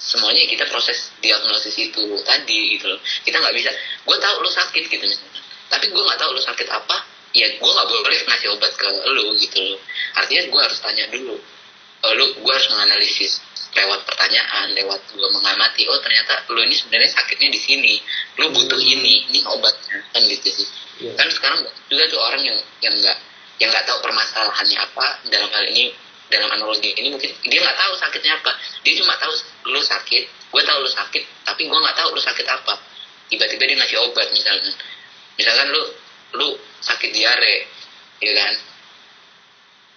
semuanya 0.00 0.48
kita 0.48 0.64
proses 0.72 1.12
diagnosis 1.20 1.76
itu 1.76 2.02
tadi 2.24 2.76
gitu 2.76 2.88
loh. 2.88 3.00
Kita 3.04 3.36
nggak 3.36 3.54
bisa 3.56 3.70
gue 4.04 4.16
tahu 4.16 4.36
lu 4.40 4.50
sakit 4.50 4.82
gitu 4.88 5.04
misalnya. 5.04 5.40
Tapi 5.70 5.86
gue 5.92 6.02
nggak 6.02 6.18
tahu 6.18 6.30
lu 6.32 6.42
sakit 6.42 6.68
apa 6.72 6.96
ya 7.30 7.46
gue 7.46 7.70
nggak 7.70 7.86
boleh 7.86 8.18
ngasih 8.26 8.48
obat 8.56 8.72
ke 8.74 8.88
lu 9.12 9.36
gitu 9.36 9.58
loh. 9.60 9.80
Artinya 10.16 10.42
gue 10.48 10.60
harus 10.60 10.78
tanya 10.80 11.04
dulu. 11.12 11.36
Eh, 12.00 12.12
lu 12.16 12.26
gue 12.40 12.52
harus 12.52 12.68
menganalisis 12.72 13.44
lewat 13.70 14.02
pertanyaan 14.02 14.74
lewat 14.74 14.98
gue 15.14 15.28
mengamati 15.30 15.86
oh 15.86 16.00
ternyata 16.02 16.42
lu 16.50 16.58
ini 16.64 16.74
sebenarnya 16.74 17.10
sakitnya 17.12 17.48
di 17.52 17.60
sini. 17.60 17.94
Lu 18.40 18.48
butuh 18.50 18.80
ini 18.80 19.28
ini 19.28 19.40
obat 19.44 19.76
kan 20.16 20.22
gitu 20.24 20.48
sih. 20.48 20.68
Iya. 21.00 21.16
kan 21.16 21.32
sekarang 21.32 21.64
juga 21.88 22.04
tuh 22.12 22.20
orang 22.20 22.44
yang 22.44 22.58
yang 22.84 22.92
nggak 22.92 23.18
yang 23.60 23.68
nggak 23.68 23.84
tahu 23.84 23.98
permasalahannya 24.00 24.78
apa 24.80 25.06
dalam 25.28 25.48
hal 25.52 25.64
ini 25.68 25.92
dalam 26.32 26.48
analogi 26.48 26.96
ini. 26.96 27.12
Mungkin 27.12 27.30
dia 27.44 27.60
nggak 27.60 27.76
tahu 27.76 27.92
sakitnya 28.00 28.40
apa. 28.40 28.56
Dia 28.82 28.92
cuma 28.96 29.14
tahu 29.20 29.32
lu 29.68 29.80
sakit 29.84 30.24
gue 30.50 30.62
tahu 30.66 30.78
lu 30.82 30.90
sakit 30.90 31.22
tapi 31.46 31.68
gue 31.68 31.78
nggak 31.78 31.96
tahu 32.00 32.08
lu 32.16 32.22
sakit 32.24 32.46
apa. 32.48 32.74
Tiba-tiba 33.30 33.62
dia 33.68 33.76
ngasih 33.78 33.98
obat 34.10 34.26
misalkan 34.32 34.72
misalkan 35.36 35.66
lu 35.70 35.82
lu 36.40 36.48
sakit 36.80 37.10
diare 37.12 37.68
ya 38.24 38.32
kan? 38.32 38.54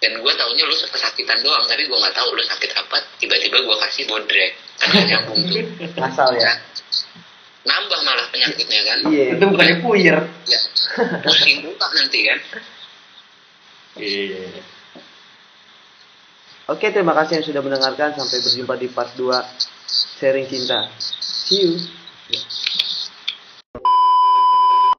Dan 0.04 0.20
gue 0.20 0.32
taunya 0.36 0.64
lu 0.68 0.76
kesakitan 0.76 1.40
doang 1.40 1.64
tapi 1.64 1.88
gue 1.88 1.96
nggak 1.96 2.14
tahu 2.14 2.36
lu 2.36 2.44
sakit 2.44 2.70
apa. 2.76 3.00
Tiba-tiba 3.16 3.64
gue 3.64 3.76
kasih 3.88 4.04
bodrek 4.04 4.60
nggak 4.84 5.04
nyambung 5.08 5.40
tuh. 5.48 5.64
Asal 6.04 6.36
ya. 6.36 6.52
kan? 6.52 6.56
Nambah 7.64 8.00
malah 8.04 8.28
penyakitnya 8.28 8.80
kan? 8.84 8.98
Iya. 9.08 9.40
Itu 9.40 9.44
bukannya 9.48 9.76
puyer. 9.80 10.20
ya. 10.44 10.60
Pusing 11.24 11.64
juga 11.64 11.88
nanti 11.96 12.20
kan 12.28 12.38
Iya. 13.94 14.62
Oke, 16.64 16.88
terima 16.90 17.12
kasih 17.12 17.38
yang 17.38 17.46
sudah 17.46 17.62
mendengarkan. 17.62 18.16
Sampai 18.16 18.40
berjumpa 18.40 18.74
di 18.80 18.88
part 18.90 19.12
2 19.14 19.30
sharing 20.18 20.48
cinta. 20.48 20.88
See 20.98 21.60
you. 21.60 21.76